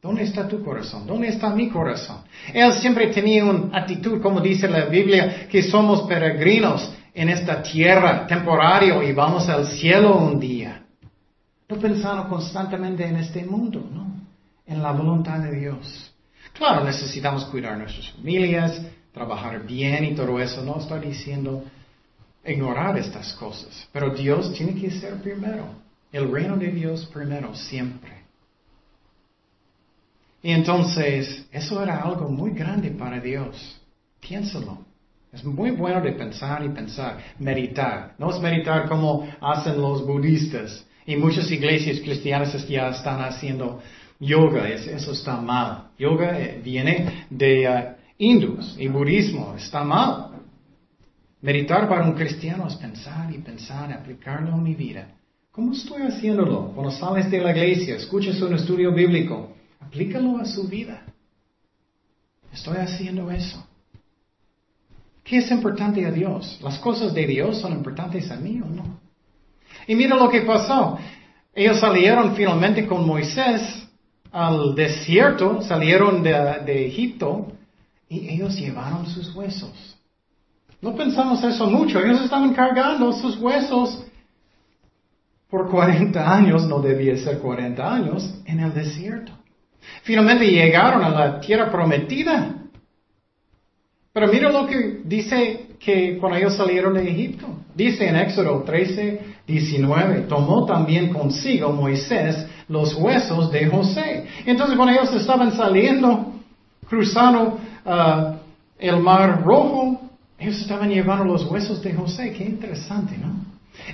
¿Dónde 0.02 0.24
está 0.24 0.48
tu 0.48 0.64
corazón? 0.64 1.06
¿Dónde 1.06 1.28
está 1.28 1.50
mi 1.50 1.68
corazón? 1.70 2.22
Él 2.54 2.72
siempre 2.76 3.08
tenía 3.08 3.44
una 3.44 3.80
actitud, 3.80 4.22
como 4.22 4.40
dice 4.40 4.70
la 4.70 4.86
Biblia, 4.86 5.46
que 5.50 5.62
somos 5.62 6.04
peregrinos 6.04 6.90
en 7.14 7.28
esta 7.28 7.62
tierra 7.62 8.26
temporario 8.26 9.04
y 9.04 9.12
vamos 9.12 9.50
al 9.50 9.68
cielo 9.68 10.16
un 10.16 10.40
día. 10.40 10.86
No 11.68 11.76
pensando 11.76 12.30
constantemente 12.30 13.06
en 13.06 13.18
este 13.18 13.44
mundo, 13.44 13.86
¿no? 13.94 14.22
En 14.66 14.82
la 14.82 14.94
voluntad 14.94 15.40
de 15.40 15.52
Dios. 15.60 16.14
Claro, 16.54 16.86
necesitamos 16.86 17.44
cuidar 17.46 17.78
nuestras 17.78 18.10
familias, 18.12 18.82
trabajar 19.14 19.66
bien 19.66 20.06
y 20.06 20.16
todo 20.16 20.40
eso. 20.40 20.64
No 20.64 20.80
estoy 20.80 21.02
diciendo 21.02 21.64
ignorar 22.46 22.98
estas 22.98 23.34
cosas, 23.34 23.88
pero 23.92 24.14
Dios 24.14 24.54
tiene 24.54 24.80
que 24.80 24.92
ser 24.92 25.22
primero. 25.22 25.66
El 26.12 26.32
reino 26.32 26.58
de 26.58 26.68
Dios 26.68 27.06
primero, 27.14 27.56
siempre. 27.56 28.22
Y 30.44 30.52
entonces, 30.52 31.48
eso 31.52 31.82
era 31.82 31.98
algo 32.02 32.28
muy 32.28 32.52
grande 32.52 32.90
para 32.92 33.20
Dios. 33.20 33.80
Piénsalo. 34.20 34.80
Es 35.32 35.46
muy 35.46 35.72
bueno 35.72 36.02
de 36.02 36.12
pensar 36.12 36.66
y 36.66 36.70
pensar, 36.70 37.20
meditar. 37.40 38.16
No 38.18 38.32
es 38.32 38.42
meditar 38.42 38.90
como 38.90 39.30
hacen 39.40 39.80
los 39.80 40.06
budistas. 40.06 40.86
Y 41.06 41.16
muchas 41.16 41.50
iglesias 41.50 42.00
cristianas 42.02 42.68
ya 42.68 42.90
están 42.90 43.22
haciendo 43.22 43.82
yoga. 44.20 44.68
Eso 44.68 45.12
está 45.14 45.38
mal. 45.38 45.92
Yoga 45.98 46.38
eh, 46.38 46.60
viene 46.62 47.26
de 47.30 47.70
uh, 47.70 48.01
hindús 48.22 48.76
y 48.78 48.88
budismo. 48.88 49.56
Está 49.58 49.84
mal. 49.84 50.30
Meditar 51.42 51.90
para 51.90 52.06
un 52.06 52.14
cristiano 52.14 52.68
es 52.68 52.76
pensar 52.76 53.34
y 53.34 53.40
pensar, 53.40 53.92
aplicarlo 53.92 54.54
en 54.54 54.64
mi 54.64 54.76
vida. 54.76 55.08
¿Cómo 55.52 55.74
estoy 55.74 56.04
haciéndolo? 56.04 56.72
Cuando 56.74 56.92
sales 56.92 57.30
de 57.32 57.42
la 57.42 57.52
iglesia, 57.52 57.96
escuchas 57.96 58.40
un 58.42 58.54
estudio 58.54 58.94
bíblico, 58.94 59.54
aplícalo 59.80 60.38
a 60.38 60.46
su 60.46 60.68
vida. 60.68 61.02
Estoy 62.54 62.78
haciendo 62.78 63.32
eso. 63.32 63.66
¿Qué 65.24 65.38
es 65.38 65.50
importante 65.50 66.06
a 66.06 66.12
Dios? 66.12 66.60
¿Las 66.62 66.78
cosas 66.78 67.14
de 67.14 67.26
Dios 67.26 67.60
son 67.60 67.74
importantes 67.74 68.30
a 68.30 68.36
mí 68.36 68.62
o 68.62 68.68
no? 68.68 69.00
Y 69.88 69.96
mira 69.96 70.16
lo 70.16 70.30
que 70.30 70.42
pasó. 70.42 71.00
Ellos 71.56 71.80
salieron 71.80 72.36
finalmente 72.36 72.86
con 72.86 73.06
Moisés 73.06 73.88
al 74.32 74.76
desierto, 74.76 75.62
salieron 75.62 76.24
de, 76.24 76.86
Egipto 76.86 77.52
y 78.12 78.28
ellos 78.28 78.58
llevaron 78.58 79.08
sus 79.08 79.34
huesos. 79.34 79.96
No 80.82 80.94
pensamos 80.94 81.42
eso 81.46 81.66
mucho. 81.70 81.98
Ellos 82.04 82.22
estaban 82.22 82.54
cargando 82.54 83.14
sus 83.14 83.38
huesos 83.38 84.04
por 85.50 85.70
40 85.70 86.36
años, 86.36 86.68
no 86.68 86.82
debía 86.82 87.16
ser 87.16 87.40
40 87.40 87.94
años, 87.94 88.36
en 88.44 88.60
el 88.60 88.74
desierto. 88.74 89.32
Finalmente 90.04 90.46
llegaron 90.46 91.06
a 91.06 91.10
la 91.10 91.40
tierra 91.40 91.72
prometida. 91.72 92.54
Pero 94.12 94.28
mira 94.28 94.52
lo 94.52 94.68
que 94.68 95.04
dice 95.06 95.68
que 95.80 96.18
cuando 96.18 96.38
ellos 96.38 96.58
salieron 96.58 96.94
de 96.96 97.10
Egipto. 97.10 97.48
Dice 97.74 98.10
en 98.10 98.18
Éxodo 98.18 98.64
13, 98.64 99.22
19, 99.48 100.24
tomó 100.24 100.66
también 100.66 101.14
consigo 101.14 101.72
Moisés 101.72 102.46
los 102.68 102.94
huesos 102.94 103.50
de 103.54 103.68
José. 103.68 104.26
Entonces 104.46 104.76
cuando 104.76 105.00
ellos 105.00 105.14
estaban 105.16 105.54
saliendo, 105.54 106.34
cruzando 106.90 107.58
uh, 107.86 108.36
el 108.78 109.00
mar 109.00 109.44
rojo, 109.44 110.02
ellos 110.38 110.60
estaban 110.62 110.90
llevando 110.90 111.26
los 111.26 111.46
huesos 111.46 111.82
de 111.82 111.94
José. 111.94 112.34
Qué 112.34 112.44
interesante, 112.44 113.18
¿no? 113.18 113.46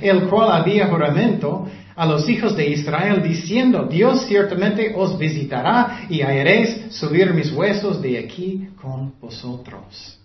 El 0.01 0.27
cual 0.27 0.51
había 0.51 0.87
juramento 0.87 1.67
a 1.95 2.05
los 2.05 2.29
hijos 2.29 2.55
de 2.55 2.69
Israel 2.69 3.21
diciendo, 3.23 3.83
Dios 3.83 4.25
ciertamente 4.27 4.93
os 4.95 5.17
visitará 5.17 6.05
y 6.09 6.21
haréis 6.21 6.93
subir 6.95 7.33
mis 7.33 7.51
huesos 7.51 8.01
de 8.01 8.19
aquí 8.19 8.69
con 8.81 9.13
vosotros. 9.19 10.19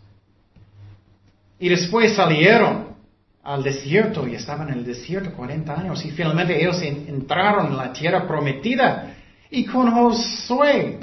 Y 1.58 1.68
después 1.68 2.14
salieron 2.14 2.92
al 3.42 3.62
desierto 3.62 4.28
y 4.28 4.34
estaban 4.34 4.68
en 4.68 4.78
el 4.78 4.84
desierto 4.84 5.32
40 5.32 5.80
años 5.80 6.04
y 6.04 6.10
finalmente 6.10 6.60
ellos 6.60 6.80
entraron 6.82 7.68
en 7.68 7.76
la 7.76 7.92
tierra 7.92 8.26
prometida 8.26 9.14
y 9.50 9.64
con 9.64 9.90
Josué, 9.90 11.00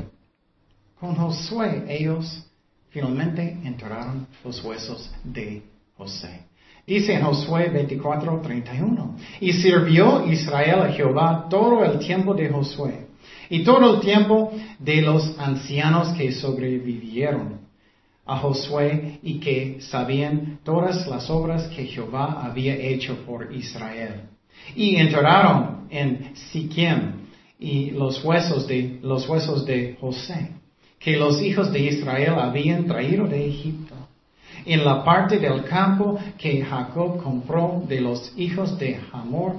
con 0.99 1.15
Josué 1.15 1.83
ellos 1.87 2.45
finalmente 2.89 3.57
enterraron 3.63 4.27
los 4.43 4.63
huesos 4.63 5.11
de 5.23 5.63
José. 5.97 6.45
Dice 6.85 7.13
en 7.13 7.21
Josué 7.21 7.69
24, 7.69 8.41
31, 8.41 9.15
y 9.41 9.53
sirvió 9.53 10.25
Israel 10.25 10.81
a 10.81 10.91
Jehová 10.91 11.47
todo 11.49 11.83
el 11.85 11.99
tiempo 11.99 12.33
de 12.33 12.49
Josué 12.49 13.07
y 13.49 13.63
todo 13.63 13.95
el 13.95 14.01
tiempo 14.01 14.51
de 14.79 15.01
los 15.01 15.37
ancianos 15.37 16.09
que 16.17 16.31
sobrevivieron 16.31 17.59
a 18.25 18.37
Josué 18.37 19.19
y 19.23 19.39
que 19.39 19.77
sabían 19.81 20.59
todas 20.63 21.07
las 21.07 21.29
obras 21.29 21.67
que 21.67 21.85
Jehová 21.85 22.43
había 22.43 22.75
hecho 22.75 23.25
por 23.25 23.53
Israel. 23.53 24.21
Y 24.75 24.95
enterraron 24.95 25.87
en 25.89 26.35
Siquem 26.35 27.13
y 27.59 27.91
los 27.91 28.23
huesos 28.23 28.67
de, 28.67 28.99
los 29.01 29.27
huesos 29.27 29.65
de 29.65 29.97
José, 29.99 30.51
que 30.99 31.17
los 31.17 31.41
hijos 31.41 31.71
de 31.71 31.79
Israel 31.79 32.35
habían 32.37 32.85
traído 32.85 33.27
de 33.27 33.47
Egipto, 33.47 33.95
en 34.65 34.83
la 34.83 35.03
parte 35.03 35.39
del 35.39 35.63
campo 35.63 36.19
que 36.37 36.63
Jacob 36.63 37.23
compró 37.23 37.83
de 37.87 38.01
los 38.01 38.33
hijos 38.37 38.77
de 38.77 38.99
Hamor, 39.11 39.55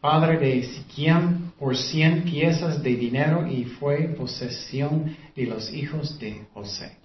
padre 0.00 0.38
de 0.38 0.62
Siquem, 0.64 1.52
por 1.58 1.76
cien 1.76 2.24
piezas 2.24 2.82
de 2.82 2.96
dinero 2.96 3.46
y 3.46 3.64
fue 3.64 4.08
posesión 4.08 5.16
de 5.36 5.46
los 5.46 5.72
hijos 5.72 6.18
de 6.18 6.44
José. 6.52 6.96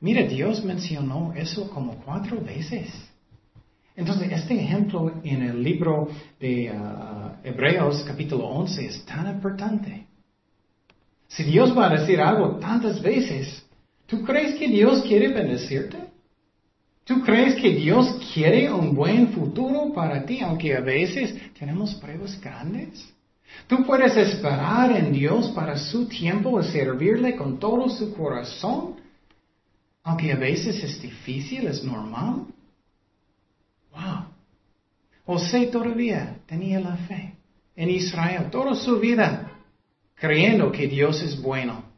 Mira, 0.00 0.22
Dios 0.26 0.62
mencionó 0.62 1.32
eso 1.34 1.70
como 1.70 1.94
cuatro 2.04 2.40
veces. 2.40 2.90
Entonces, 3.96 4.30
este 4.32 4.54
ejemplo 4.54 5.12
en 5.24 5.42
el 5.42 5.62
libro 5.62 6.08
de 6.38 6.70
uh, 6.70 7.46
Hebreos 7.46 8.04
capítulo 8.06 8.46
11 8.46 8.86
es 8.86 9.04
tan 9.04 9.26
importante. 9.28 10.06
Si 11.30 11.44
Dios 11.44 11.76
va 11.76 11.86
a 11.86 11.96
decir 11.96 12.20
algo 12.20 12.56
tantas 12.56 13.00
veces, 13.00 13.64
¿tú 14.06 14.22
crees 14.24 14.56
que 14.56 14.68
Dios 14.68 15.02
quiere 15.02 15.28
bendecirte? 15.28 15.96
¿Tú 17.04 17.22
crees 17.22 17.54
que 17.54 17.70
Dios 17.70 18.18
quiere 18.34 18.72
un 18.72 18.94
buen 18.94 19.32
futuro 19.32 19.92
para 19.92 20.24
ti, 20.26 20.40
aunque 20.40 20.76
a 20.76 20.80
veces 20.80 21.34
tenemos 21.58 21.94
pruebas 21.94 22.40
grandes? 22.40 23.08
¿Tú 23.66 23.84
puedes 23.84 24.16
esperar 24.16 24.90
en 24.92 25.12
Dios 25.12 25.50
para 25.50 25.76
su 25.76 26.06
tiempo 26.06 26.60
y 26.60 26.64
servirle 26.64 27.36
con 27.36 27.58
todo 27.58 27.88
su 27.88 28.12
corazón? 28.14 28.96
Aunque 30.02 30.32
a 30.32 30.36
veces 30.36 30.82
es 30.82 31.00
difícil, 31.00 31.66
es 31.66 31.82
normal. 31.84 32.46
Wow. 33.92 34.24
José 35.26 35.66
todavía 35.66 36.38
tenía 36.46 36.80
la 36.80 36.96
fe 36.96 37.34
en 37.76 37.90
Israel 37.90 38.50
toda 38.50 38.74
su 38.74 38.98
vida, 38.98 39.49
creyendo 40.20 40.70
que 40.70 40.86
Dios 40.86 41.22
es 41.22 41.40
bueno. 41.40 41.90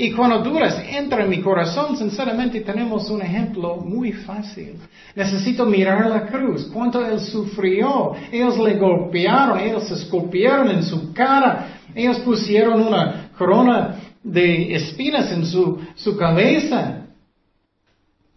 Y 0.00 0.12
cuando 0.12 0.38
dudas 0.38 0.80
entra 0.88 1.24
en 1.24 1.30
mi 1.30 1.40
corazón, 1.40 1.96
sinceramente 1.96 2.60
tenemos 2.60 3.10
un 3.10 3.20
ejemplo 3.20 3.78
muy 3.78 4.12
fácil. 4.12 4.76
Necesito 5.16 5.66
mirar 5.66 6.06
la 6.06 6.26
cruz, 6.26 6.70
cuánto 6.72 7.04
él 7.04 7.18
sufrió. 7.18 8.12
Ellos 8.30 8.56
le 8.60 8.76
golpearon, 8.76 9.58
ellos 9.58 9.90
escupieron 9.90 10.70
en 10.70 10.84
su 10.84 11.12
cara, 11.12 11.80
ellos 11.96 12.20
pusieron 12.20 12.80
una 12.80 13.30
corona 13.36 13.96
de 14.22 14.72
espinas 14.76 15.32
en 15.32 15.44
su, 15.44 15.80
su 15.96 16.16
cabeza. 16.16 17.06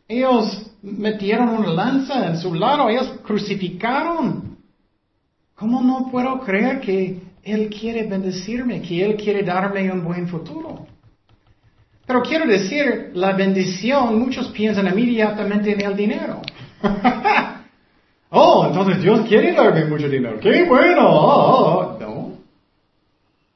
Ellos 0.07 0.71
metieron 0.81 1.49
una 1.49 1.67
lanza 1.67 2.27
en 2.27 2.37
su 2.39 2.55
lado, 2.55 2.89
ellos 2.89 3.19
crucificaron. 3.23 4.57
¿Cómo 5.53 5.83
no 5.83 6.09
puedo 6.09 6.39
creer 6.39 6.81
que 6.81 7.21
Él 7.43 7.69
quiere 7.69 8.03
bendecirme, 8.03 8.81
que 8.81 9.03
Él 9.03 9.15
quiere 9.15 9.43
darme 9.43 9.91
un 9.91 10.03
buen 10.03 10.27
futuro? 10.27 10.85
Pero 12.05 12.21
quiero 12.21 12.45
decir, 12.45 13.11
la 13.13 13.33
bendición, 13.33 14.19
muchos 14.19 14.49
piensan 14.49 14.87
inmediatamente 14.87 15.71
en 15.71 15.81
el 15.81 15.95
dinero. 15.95 16.41
oh, 18.29 18.65
entonces 18.67 19.01
Dios 19.01 19.27
quiere 19.27 19.53
darme 19.53 19.85
mucho 19.85 20.09
dinero. 20.09 20.39
¡Qué 20.39 20.65
bueno! 20.65 21.07
Oh, 21.07 21.97
no. 21.99 22.31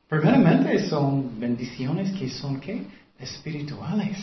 Primeramente 0.07 0.87
son 0.87 1.39
bendiciones 1.39 2.11
que 2.17 2.29
son, 2.29 2.59
¿qué? 2.59 2.83
Espirituales. 3.19 4.17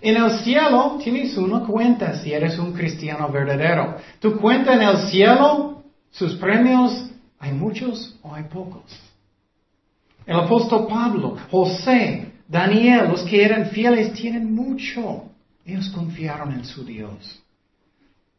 En 0.00 0.16
el 0.16 0.38
cielo 0.40 0.98
tienes 1.02 1.36
una 1.36 1.60
cuenta 1.60 2.18
si 2.22 2.32
eres 2.32 2.58
un 2.58 2.72
cristiano 2.72 3.28
verdadero. 3.30 3.96
Tu 4.20 4.36
cuenta 4.36 4.74
en 4.74 4.82
el 4.82 4.98
cielo, 5.08 5.82
sus 6.10 6.34
premios, 6.36 7.10
¿hay 7.44 7.52
muchos 7.52 8.16
o 8.22 8.34
hay 8.34 8.44
pocos? 8.44 8.84
El 10.24 10.36
apóstol 10.36 10.86
Pablo, 10.88 11.36
José, 11.50 12.32
Daniel, 12.48 13.08
los 13.10 13.22
que 13.24 13.44
eran 13.44 13.66
fieles 13.66 14.14
tienen 14.14 14.54
mucho. 14.54 15.30
Ellos 15.66 15.90
confiaron 15.90 16.52
en 16.52 16.64
su 16.64 16.84
Dios. 16.86 17.42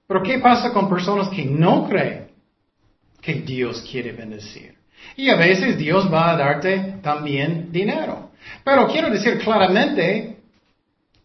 Pero 0.08 0.24
¿qué 0.24 0.40
pasa 0.40 0.74
con 0.74 0.90
personas 0.90 1.30
que 1.30 1.46
no 1.46 1.88
creen 1.88 2.30
que 3.22 3.36
Dios 3.36 3.86
quiere 3.90 4.12
bendecir? 4.12 4.74
Y 5.16 5.30
a 5.30 5.36
veces 5.36 5.78
Dios 5.78 6.12
va 6.12 6.32
a 6.32 6.38
darte 6.38 6.96
también 7.04 7.72
dinero. 7.72 8.32
Pero 8.64 8.88
quiero 8.88 9.12
decir 9.12 9.38
claramente, 9.38 10.35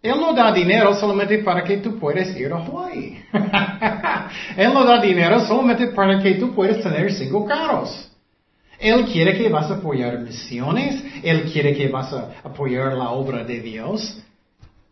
él 0.02 0.18
no 0.18 0.32
da 0.32 0.50
dinero 0.52 0.94
solamente 0.94 1.38
para 1.38 1.62
que 1.62 1.76
tú 1.76 1.98
puedas 1.98 2.34
ir 2.34 2.50
a 2.52 2.56
Hawaii. 2.56 3.22
Él 4.56 4.72
no 4.72 4.84
da 4.84 4.98
dinero 4.98 5.40
solamente 5.40 5.88
para 5.88 6.22
que 6.22 6.36
tú 6.36 6.54
puedas 6.54 6.82
tener 6.82 7.12
cinco 7.12 7.44
carros. 7.44 8.10
Él 8.78 9.04
quiere 9.04 9.36
que 9.36 9.50
vas 9.50 9.70
a 9.70 9.74
apoyar 9.74 10.18
misiones. 10.20 11.04
Él 11.22 11.52
quiere 11.52 11.76
que 11.76 11.88
vas 11.88 12.10
a 12.14 12.30
apoyar 12.42 12.94
la 12.94 13.10
obra 13.10 13.44
de 13.44 13.60
Dios. 13.60 14.22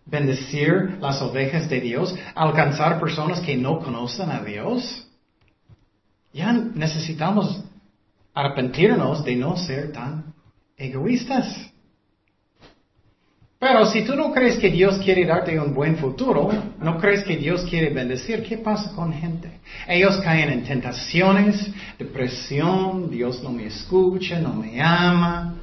Bendecir 0.05 0.99
las 1.01 1.23
ovejas 1.23 1.71
de 1.71 1.81
Dios. 1.81 2.15
Alcanzar 2.35 3.01
personas 3.01 3.41
que 3.41 3.57
no 3.57 3.79
conocen 3.79 4.31
a 4.31 4.43
Dios. 4.43 5.09
Ya 6.35 6.53
necesitamos 6.53 7.65
arrepentirnos 8.35 9.25
de 9.25 9.37
no 9.37 9.57
ser 9.57 9.91
tan 9.91 10.35
egoístas. 10.77 11.73
Pero 13.59 13.87
si 13.87 14.03
tú 14.03 14.15
no 14.15 14.33
crees 14.33 14.57
que 14.59 14.71
Dios 14.71 14.99
quiere 14.99 15.27
darte 15.27 15.59
un 15.59 15.75
buen 15.75 15.97
futuro, 15.97 16.49
no 16.81 16.99
crees 16.99 17.25
que 17.25 17.37
Dios 17.37 17.65
quiere 17.69 17.91
bendecir, 17.91 18.45
¿qué 18.45 18.59
pasa 18.59 18.93
con 18.95 19.13
gente? 19.13 19.51
Ellos 19.89 20.19
caen 20.19 20.51
en 20.51 20.65
tentaciones, 20.65 21.69
depresión, 21.99 23.11
Dios 23.11 23.43
no 23.43 23.51
me 23.51 23.67
escucha, 23.67 24.39
no 24.39 24.55
me 24.55 24.81
ama. 24.81 25.57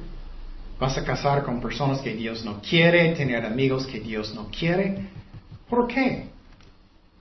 Vas 0.78 0.98
a 0.98 1.04
casar 1.04 1.42
con 1.42 1.58
personas 1.58 2.00
que 2.00 2.12
Dios 2.12 2.44
no 2.44 2.60
quiere, 2.60 3.14
tener 3.14 3.46
amigos 3.46 3.86
que 3.86 3.98
Dios 3.98 4.34
no 4.34 4.48
quiere. 4.50 5.08
¿Por 5.66 5.88
qué? 5.88 6.28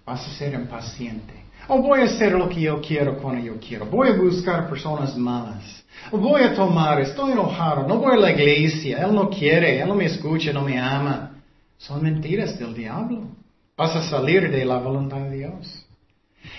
Vas 0.06 0.28
a 0.28 0.32
ser 0.32 0.56
impaciente. 0.56 1.45
O 1.68 1.82
voy 1.82 2.02
a 2.02 2.06
hacer 2.06 2.34
lo 2.34 2.48
que 2.48 2.62
yo 2.62 2.80
quiero 2.82 3.18
cuando 3.18 3.44
yo 3.44 3.60
quiero. 3.60 3.86
Voy 3.86 4.10
a 4.10 4.14
buscar 4.14 4.70
personas 4.70 5.18
malas. 5.18 5.84
O 6.12 6.18
voy 6.18 6.42
a 6.42 6.54
tomar, 6.54 7.02
estoy 7.02 7.32
enojado, 7.32 7.88
no 7.88 7.98
voy 7.98 8.14
a 8.14 8.18
la 8.18 8.32
iglesia, 8.32 9.04
Él 9.04 9.16
no 9.16 9.30
quiere, 9.30 9.80
Él 9.80 9.88
no 9.88 9.96
me 9.96 10.06
escucha, 10.06 10.54
no 10.54 10.62
me 10.62 10.78
ama. 10.78 11.42
Son 11.78 12.02
mentiras 12.04 12.60
del 12.60 12.74
diablo. 12.74 13.28
Vas 13.76 13.96
a 13.96 14.10
salir 14.10 14.52
de 14.52 14.66
la 14.66 14.78
voluntad 14.78 15.22
de 15.22 15.38
Dios. 15.38 15.86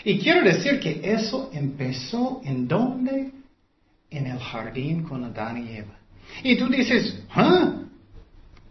Y 0.05 0.19
quiero 0.19 0.43
decir 0.43 0.81
que 0.81 1.01
eso 1.03 1.51
empezó 1.53 2.41
en 2.45 2.67
dónde? 2.67 3.31
En 4.11 4.27
el 4.27 4.39
jardín 4.39 5.05
con 5.05 5.25
Adán 5.25 5.67
y 5.67 5.77
Eva. 5.77 5.95
Y 6.43 6.57
tú 6.57 6.69
dices, 6.69 7.23
¿ah? 7.35 7.83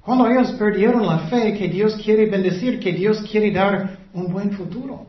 Cuando 0.02 0.28
ellos 0.28 0.52
perdieron 0.54 1.06
la 1.06 1.20
fe 1.30 1.54
que 1.58 1.68
Dios 1.68 1.96
quiere 2.04 2.28
bendecir, 2.28 2.80
que 2.80 2.92
Dios 2.92 3.22
quiere 3.32 3.52
dar 3.52 3.98
un 4.14 4.32
buen 4.32 4.52
futuro. 4.52 5.08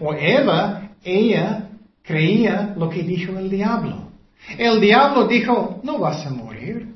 O 0.00 0.12
Eva, 0.14 0.90
ella 1.02 1.70
creía 2.02 2.74
lo 2.76 2.88
que 2.88 3.02
dijo 3.02 3.38
el 3.38 3.50
diablo. 3.50 4.10
El 4.58 4.80
diablo 4.80 5.26
dijo, 5.26 5.80
no 5.82 5.98
vas 5.98 6.24
a 6.26 6.30
morir. 6.30 6.94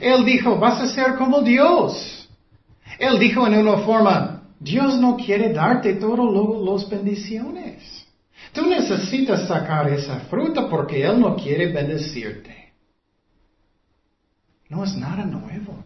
Él 0.00 0.24
dijo, 0.24 0.58
vas 0.58 0.80
a 0.80 0.88
ser 0.88 1.14
como 1.16 1.42
Dios. 1.42 2.28
Él 2.98 3.18
dijo 3.18 3.46
en 3.46 3.54
una 3.54 3.78
forma, 3.78 4.42
Dios 4.60 4.98
no 4.98 5.16
quiere 5.16 5.52
darte 5.52 5.94
todas 5.94 6.18
las 6.64 6.88
bendiciones. 6.88 8.06
Tú 8.52 8.66
necesitas 8.66 9.46
sacar 9.46 9.88
esa 9.88 10.20
fruta 10.20 10.68
porque 10.68 11.02
Él 11.04 11.20
no 11.20 11.36
quiere 11.36 11.72
bendecirte. 11.72 12.72
No 14.68 14.84
es 14.84 14.94
nada 14.96 15.24
nuevo. 15.24 15.84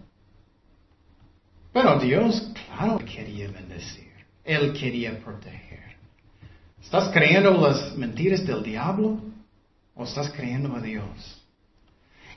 Pero 1.72 1.98
Dios, 1.98 2.52
claro, 2.66 2.98
quería 2.98 3.50
bendecir. 3.50 4.10
Él 4.44 4.72
quería 4.72 5.18
proteger. 5.18 5.71
¿Estás 6.82 7.10
creyendo 7.10 7.52
las 7.52 7.96
mentiras 7.96 8.44
del 8.44 8.62
diablo 8.62 9.18
o 9.94 10.04
estás 10.04 10.30
creyendo 10.30 10.74
a 10.74 10.80
Dios? 10.80 11.42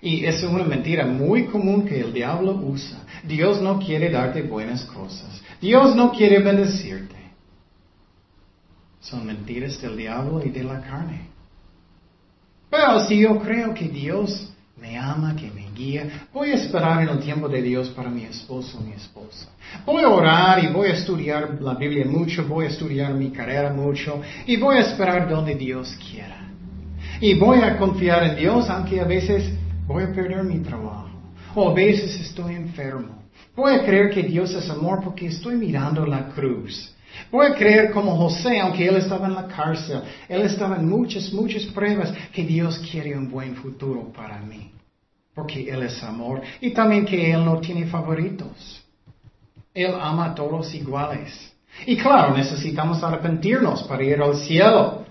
Y 0.01 0.25
es 0.25 0.43
una 0.43 0.63
mentira 0.63 1.05
muy 1.05 1.45
común 1.45 1.85
que 1.85 1.99
el 1.99 2.13
diablo 2.13 2.51
usa. 2.53 2.99
Dios 3.23 3.61
no 3.61 3.79
quiere 3.79 4.09
darte 4.09 4.43
buenas 4.43 4.85
cosas. 4.85 5.41
Dios 5.59 5.95
no 5.95 6.11
quiere 6.11 6.39
bendecirte. 6.39 7.15
Son 8.99 9.25
mentiras 9.25 9.81
del 9.81 9.97
diablo 9.97 10.43
y 10.45 10.49
de 10.49 10.63
la 10.63 10.81
carne. 10.81 11.27
Pero 12.69 13.05
si 13.07 13.19
yo 13.19 13.39
creo 13.39 13.73
que 13.73 13.87
Dios 13.87 14.53
me 14.77 14.97
ama, 14.97 15.35
que 15.35 15.49
me 15.49 15.64
guía, 15.75 16.27
voy 16.33 16.51
a 16.51 16.55
esperar 16.55 17.03
en 17.03 17.09
el 17.09 17.19
tiempo 17.19 17.47
de 17.47 17.61
Dios 17.61 17.89
para 17.89 18.09
mi 18.09 18.23
esposo 18.23 18.79
o 18.79 18.81
mi 18.81 18.93
esposa. 18.93 19.49
Voy 19.85 20.03
a 20.03 20.09
orar 20.09 20.63
y 20.63 20.67
voy 20.67 20.89
a 20.89 20.93
estudiar 20.93 21.61
la 21.61 21.75
Biblia 21.75 22.05
mucho, 22.05 22.47
voy 22.47 22.65
a 22.65 22.69
estudiar 22.69 23.13
mi 23.13 23.29
carrera 23.29 23.71
mucho 23.71 24.21
y 24.47 24.57
voy 24.57 24.77
a 24.77 24.81
esperar 24.81 25.29
donde 25.29 25.53
Dios 25.55 25.95
quiera. 26.09 26.49
Y 27.21 27.35
voy 27.35 27.59
a 27.59 27.77
confiar 27.77 28.23
en 28.23 28.35
Dios 28.37 28.69
aunque 28.69 28.99
a 28.99 29.05
veces 29.05 29.51
voy 29.85 30.03
a 30.03 30.13
perder 30.13 30.43
mi 30.43 30.59
trabajo 30.59 31.09
o 31.53 31.69
a 31.69 31.73
veces 31.73 32.19
estoy 32.19 32.55
enfermo. 32.55 33.23
Voy 33.55 33.73
a 33.73 33.85
creer 33.85 34.09
que 34.09 34.23
Dios 34.23 34.53
es 34.53 34.69
amor 34.69 35.01
porque 35.03 35.27
estoy 35.27 35.55
mirando 35.55 36.05
la 36.05 36.29
cruz. 36.29 36.91
Voy 37.31 37.47
a 37.47 37.55
creer 37.55 37.91
como 37.91 38.15
José, 38.17 38.59
aunque 38.59 38.87
él 38.87 38.97
estaba 38.97 39.27
en 39.27 39.35
la 39.35 39.47
cárcel, 39.47 40.01
él 40.27 40.41
estaba 40.41 40.75
en 40.75 40.87
muchas, 40.87 41.31
muchas 41.31 41.63
pruebas, 41.65 42.13
que 42.33 42.43
Dios 42.43 42.79
quiere 42.91 43.17
un 43.17 43.29
buen 43.29 43.55
futuro 43.55 44.11
para 44.13 44.39
mí. 44.39 44.71
Porque 45.35 45.69
Él 45.69 45.83
es 45.83 46.01
amor 46.01 46.41
y 46.61 46.71
también 46.71 47.05
que 47.05 47.31
Él 47.31 47.45
no 47.45 47.59
tiene 47.59 47.85
favoritos. 47.85 48.83
Él 49.73 49.93
ama 49.99 50.27
a 50.27 50.35
todos 50.35 50.73
iguales. 50.73 51.53
Y 51.85 51.97
claro, 51.97 52.35
necesitamos 52.35 53.03
arrepentirnos 53.03 53.83
para 53.83 54.03
ir 54.03 54.21
al 54.21 54.37
cielo 54.37 55.05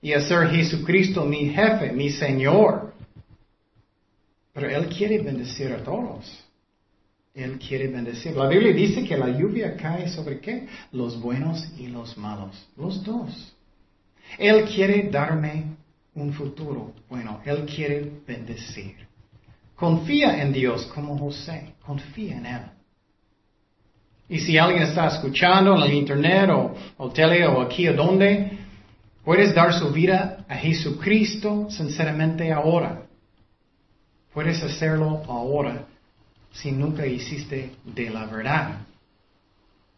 y 0.00 0.14
hacer 0.14 0.48
Jesucristo 0.48 1.26
mi 1.26 1.50
jefe, 1.50 1.92
mi 1.92 2.08
Señor. 2.08 2.94
Pero 4.54 4.70
Él 4.70 4.88
quiere 4.88 5.18
bendecir 5.18 5.70
a 5.72 5.84
todos. 5.84 6.42
Él 7.34 7.58
quiere 7.58 7.88
bendecir. 7.88 8.36
La 8.36 8.46
Biblia 8.46 8.72
dice 8.72 9.04
que 9.04 9.16
la 9.16 9.28
lluvia 9.28 9.76
cae 9.76 10.08
sobre 10.08 10.40
qué? 10.40 10.66
Los 10.92 11.20
buenos 11.20 11.66
y 11.78 11.86
los 11.86 12.16
malos. 12.18 12.68
Los 12.76 13.02
dos. 13.04 13.54
Él 14.38 14.64
quiere 14.64 15.08
darme 15.10 15.76
un 16.14 16.32
futuro. 16.32 16.92
Bueno, 17.08 17.40
Él 17.44 17.64
quiere 17.64 18.10
bendecir. 18.26 19.11
Confía 19.76 20.42
en 20.42 20.52
Dios 20.52 20.86
como 20.94 21.18
José. 21.18 21.74
Confía 21.84 22.36
en 22.36 22.46
Él. 22.46 22.62
Y 24.28 24.38
si 24.38 24.56
alguien 24.56 24.82
está 24.82 25.08
escuchando 25.08 25.76
en 25.76 25.82
el 25.82 25.92
internet 25.92 26.48
o, 26.50 26.74
o 26.96 27.10
tele 27.10 27.46
o 27.46 27.60
aquí 27.60 27.88
o 27.88 27.94
donde, 27.94 28.58
puedes 29.24 29.54
dar 29.54 29.74
su 29.74 29.90
vida 29.90 30.44
a 30.48 30.54
Jesucristo 30.56 31.66
sinceramente 31.70 32.52
ahora. 32.52 33.02
Puedes 34.32 34.62
hacerlo 34.62 35.22
ahora 35.28 35.84
si 36.52 36.72
nunca 36.72 37.06
hiciste 37.06 37.72
de 37.84 38.10
la 38.10 38.26
verdad. 38.26 38.78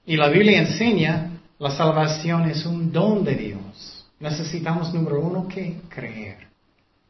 Y 0.07 0.17
la 0.17 0.29
Biblia 0.29 0.61
enseña, 0.61 1.31
la 1.59 1.71
salvación 1.71 2.51
es 2.51 2.67
un 2.67 2.93
don 2.93 3.25
de 3.25 3.35
Dios. 3.35 4.07
Necesitamos, 4.21 4.93
número 4.93 5.21
uno, 5.21 5.49
que 5.49 5.81
creer. 5.89 6.54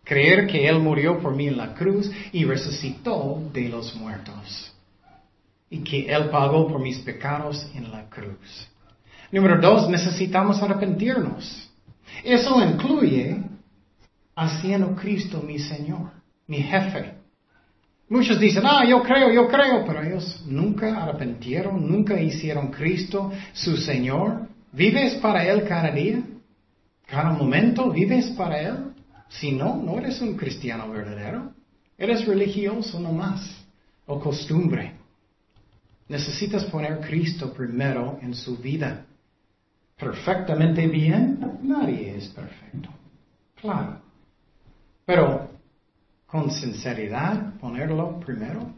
Creer 0.05 0.47
que 0.47 0.69
Él 0.69 0.79
murió 0.79 1.19
por 1.19 1.35
mí 1.35 1.49
en 1.49 1.57
la 1.57 1.75
cruz 1.75 2.11
y 2.33 2.45
resucitó 2.45 3.43
de 3.53 3.69
los 3.69 3.95
muertos. 3.97 4.73
Y 5.71 5.79
que 5.79 6.07
Él 6.13 6.29
pagó 6.31 6.69
por 6.69 6.81
mis 6.81 6.99
pecados 6.99 7.67
en 7.75 7.91
la 7.91 8.09
cruz. 8.09 8.69
Número 9.33 9.61
dos, 9.61 9.89
necesitamos 9.89 10.63
arrepentirnos. 10.63 11.71
Eso 12.23 12.63
incluye 12.63 13.43
haciendo 14.37 14.95
Cristo 14.95 15.43
mi 15.43 15.59
Señor, 15.59 16.11
mi 16.47 16.59
jefe, 16.59 17.15
Muchos 18.09 18.39
dicen, 18.39 18.65
ah, 18.67 18.85
yo 18.87 19.03
creo, 19.03 19.33
yo 19.33 19.49
creo, 19.49 19.85
pero 19.87 20.03
ellos 20.03 20.43
nunca 20.47 21.03
arrepentieron, 21.03 21.89
nunca 21.89 22.21
hicieron 22.21 22.71
Cristo 22.71 23.33
su 23.53 23.77
Señor. 23.77 24.49
¿Vives 24.73 25.15
para 25.17 25.45
Él 25.45 25.65
cada 25.67 25.91
día? 25.91 26.23
¿Cada 27.07 27.31
momento 27.31 27.91
vives 27.91 28.27
para 28.37 28.61
Él? 28.61 28.94
Si 29.41 29.53
no, 29.53 29.77
no 29.77 29.99
eres 29.99 30.21
un 30.21 30.37
cristiano 30.37 30.89
verdadero. 30.91 31.53
Eres 31.99 32.27
religioso 32.27 33.01
nomás 33.01 33.65
o 34.07 34.21
costumbre. 34.21 34.95
Necesitas 36.09 36.65
poner 36.65 37.01
Cristo 37.01 37.53
primero 37.53 38.19
en 38.21 38.35
su 38.35 38.57
vida. 38.57 39.07
Perfectamente 39.99 40.87
bien, 40.87 41.59
nadie 41.63 42.17
es 42.17 42.29
perfecto. 42.29 42.91
Claro. 43.61 44.01
Pero 45.07 45.51
con 46.27 46.51
sinceridad, 46.51 47.55
ponerlo 47.59 48.19
primero. 48.21 48.73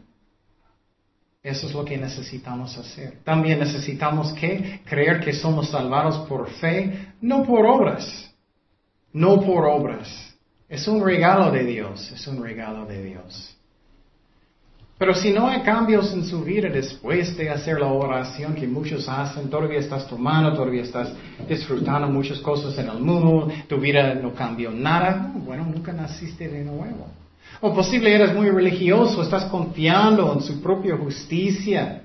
Eso 1.43 1.67
es 1.67 1.73
lo 1.73 1.85
que 1.85 1.97
necesitamos 1.97 2.77
hacer. 2.77 3.19
También 3.23 3.59
necesitamos 3.59 4.33
que 4.33 4.81
creer 4.85 5.19
que 5.21 5.33
somos 5.33 5.69
salvados 5.69 6.27
por 6.27 6.49
fe, 6.49 7.13
no 7.21 7.43
por 7.43 7.65
obras. 7.65 8.33
No 9.13 9.41
por 9.41 9.65
obras. 9.65 10.26
Es 10.69 10.87
un 10.87 11.03
regalo 11.03 11.51
de 11.51 11.63
Dios, 11.63 12.11
es 12.11 12.27
un 12.27 12.43
regalo 12.43 12.85
de 12.85 13.03
Dios. 13.03 13.57
Pero 14.97 15.13
si 15.13 15.31
no 15.31 15.47
hay 15.47 15.61
cambios 15.61 16.11
en 16.11 16.25
su 16.25 16.43
vida 16.43 16.69
después 16.69 17.37
de 17.37 17.51
hacer 17.51 17.79
la 17.79 17.85
oración 17.87 18.55
que 18.55 18.67
muchos 18.67 19.07
hacen, 19.07 19.47
todavía 19.47 19.79
estás 19.79 20.07
tomando, 20.07 20.53
todavía 20.53 20.81
estás 20.81 21.13
disfrutando 21.47 22.07
muchas 22.07 22.39
cosas 22.39 22.77
en 22.79 22.89
el 22.89 22.99
mundo, 22.99 23.47
tu 23.69 23.77
vida 23.77 24.15
no 24.15 24.33
cambió 24.33 24.71
nada, 24.71 25.31
bueno, 25.35 25.65
nunca 25.65 25.93
naciste 25.93 26.49
de 26.49 26.63
nuevo. 26.63 27.07
O 27.61 27.73
posible 27.73 28.13
eres 28.13 28.33
muy 28.33 28.49
religioso, 28.49 29.21
estás 29.21 29.45
confiando 29.45 30.33
en 30.33 30.41
su 30.41 30.61
propia 30.61 30.97
justicia. 30.97 32.03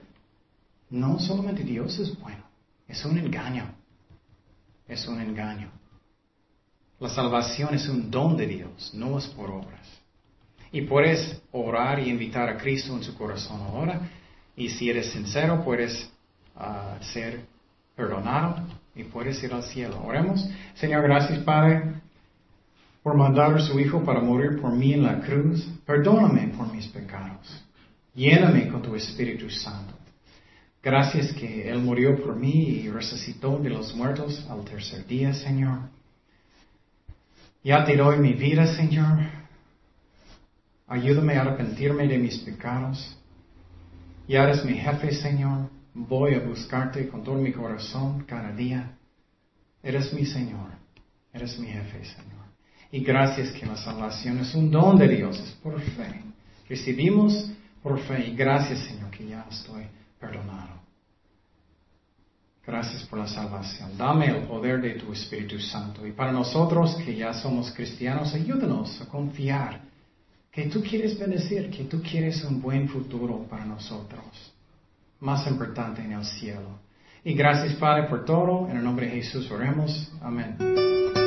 No, 0.90 1.18
solamente 1.18 1.62
Dios 1.62 1.98
es 1.98 2.18
bueno. 2.20 2.44
Es 2.86 3.04
un 3.06 3.16
engaño. 3.18 3.74
Es 4.86 5.08
un 5.08 5.18
engaño. 5.18 5.70
La 7.02 7.08
salvación 7.08 7.74
es 7.74 7.88
un 7.88 8.12
don 8.12 8.36
de 8.36 8.46
Dios, 8.46 8.92
no 8.94 9.18
es 9.18 9.26
por 9.26 9.50
obras. 9.50 9.80
Y 10.70 10.82
puedes 10.82 11.42
orar 11.50 11.98
y 11.98 12.08
invitar 12.08 12.48
a 12.48 12.56
Cristo 12.56 12.94
en 12.96 13.02
su 13.02 13.16
corazón 13.16 13.60
ahora. 13.60 14.08
Y 14.54 14.68
si 14.68 14.88
eres 14.88 15.10
sincero, 15.10 15.64
puedes 15.64 16.08
ah, 16.54 16.98
ser 17.00 17.40
perdonado 17.96 18.54
y 18.94 19.02
puedes 19.02 19.42
ir 19.42 19.52
al 19.52 19.64
cielo. 19.64 20.00
Oremos. 20.06 20.48
Señor, 20.76 21.02
gracias 21.02 21.40
Padre 21.40 21.94
por 23.02 23.16
mandar 23.16 23.52
a 23.52 23.58
su 23.58 23.80
Hijo 23.80 24.04
para 24.04 24.20
morir 24.20 24.60
por 24.60 24.70
mí 24.70 24.92
en 24.92 25.02
la 25.02 25.22
cruz, 25.22 25.68
perdóname 25.84 26.54
por 26.56 26.72
mis 26.72 26.86
pecados. 26.86 27.64
Lléname 28.14 28.68
con 28.68 28.80
tu 28.80 28.94
Espíritu 28.94 29.50
Santo. 29.50 29.94
Gracias 30.80 31.32
que 31.32 31.68
Él 31.68 31.80
murió 31.80 32.22
por 32.22 32.36
mí 32.36 32.80
y 32.84 32.90
resucitó 32.90 33.58
de 33.58 33.70
los 33.70 33.92
muertos 33.92 34.46
al 34.48 34.64
tercer 34.64 35.04
día, 35.04 35.34
Señor. 35.34 35.80
Ya 37.64 37.84
te 37.84 37.96
doy 37.96 38.18
mi 38.18 38.32
vida, 38.32 38.66
Señor. 38.74 39.20
Ayúdame 40.88 41.36
a 41.36 41.42
arrepentirme 41.42 42.08
de 42.08 42.18
mis 42.18 42.38
pecados. 42.38 43.16
Ya 44.26 44.44
eres 44.44 44.64
mi 44.64 44.74
jefe, 44.74 45.12
Señor. 45.12 45.70
Voy 45.94 46.34
a 46.34 46.40
buscarte 46.40 47.08
con 47.08 47.22
todo 47.22 47.36
mi 47.36 47.52
corazón 47.52 48.24
cada 48.24 48.52
día. 48.52 48.96
Eres 49.82 50.12
mi 50.12 50.26
Señor. 50.26 50.70
Eres 51.32 51.58
mi 51.58 51.68
jefe, 51.68 52.04
Señor. 52.04 52.42
Y 52.90 53.00
gracias 53.00 53.52
que 53.52 53.64
la 53.64 53.76
salvación 53.76 54.38
es 54.40 54.54
un 54.54 54.70
don 54.70 54.98
de 54.98 55.08
Dios, 55.08 55.38
es 55.38 55.52
por 55.62 55.80
fe. 55.80 56.20
Recibimos 56.68 57.50
por 57.82 57.98
fe 58.00 58.28
y 58.28 58.36
gracias 58.36 58.80
Señor 58.80 59.10
que 59.10 59.26
ya 59.26 59.46
estoy 59.50 59.84
perdonado. 60.20 60.81
Gracias 62.64 63.02
por 63.04 63.18
la 63.18 63.26
salvación. 63.26 63.98
Dame 63.98 64.26
el 64.26 64.42
poder 64.44 64.80
de 64.80 64.94
tu 64.94 65.12
Espíritu 65.12 65.58
Santo. 65.58 66.06
Y 66.06 66.12
para 66.12 66.30
nosotros 66.30 66.94
que 67.04 67.16
ya 67.16 67.34
somos 67.34 67.72
cristianos, 67.72 68.32
ayúdanos 68.34 69.00
a 69.00 69.06
confiar 69.06 69.80
que 70.50 70.66
tú 70.66 70.82
quieres 70.82 71.18
bendecir, 71.18 71.70
que 71.70 71.84
tú 71.84 72.00
quieres 72.02 72.44
un 72.44 72.60
buen 72.60 72.88
futuro 72.88 73.46
para 73.48 73.64
nosotros. 73.64 74.24
Más 75.20 75.46
importante 75.46 76.02
en 76.02 76.12
el 76.12 76.24
cielo. 76.24 76.78
Y 77.24 77.34
gracias 77.34 77.74
Padre 77.74 78.04
por 78.04 78.24
todo. 78.24 78.68
En 78.68 78.76
el 78.76 78.84
nombre 78.84 79.06
de 79.06 79.12
Jesús 79.22 79.50
oremos. 79.50 80.12
Amén. 80.20 81.21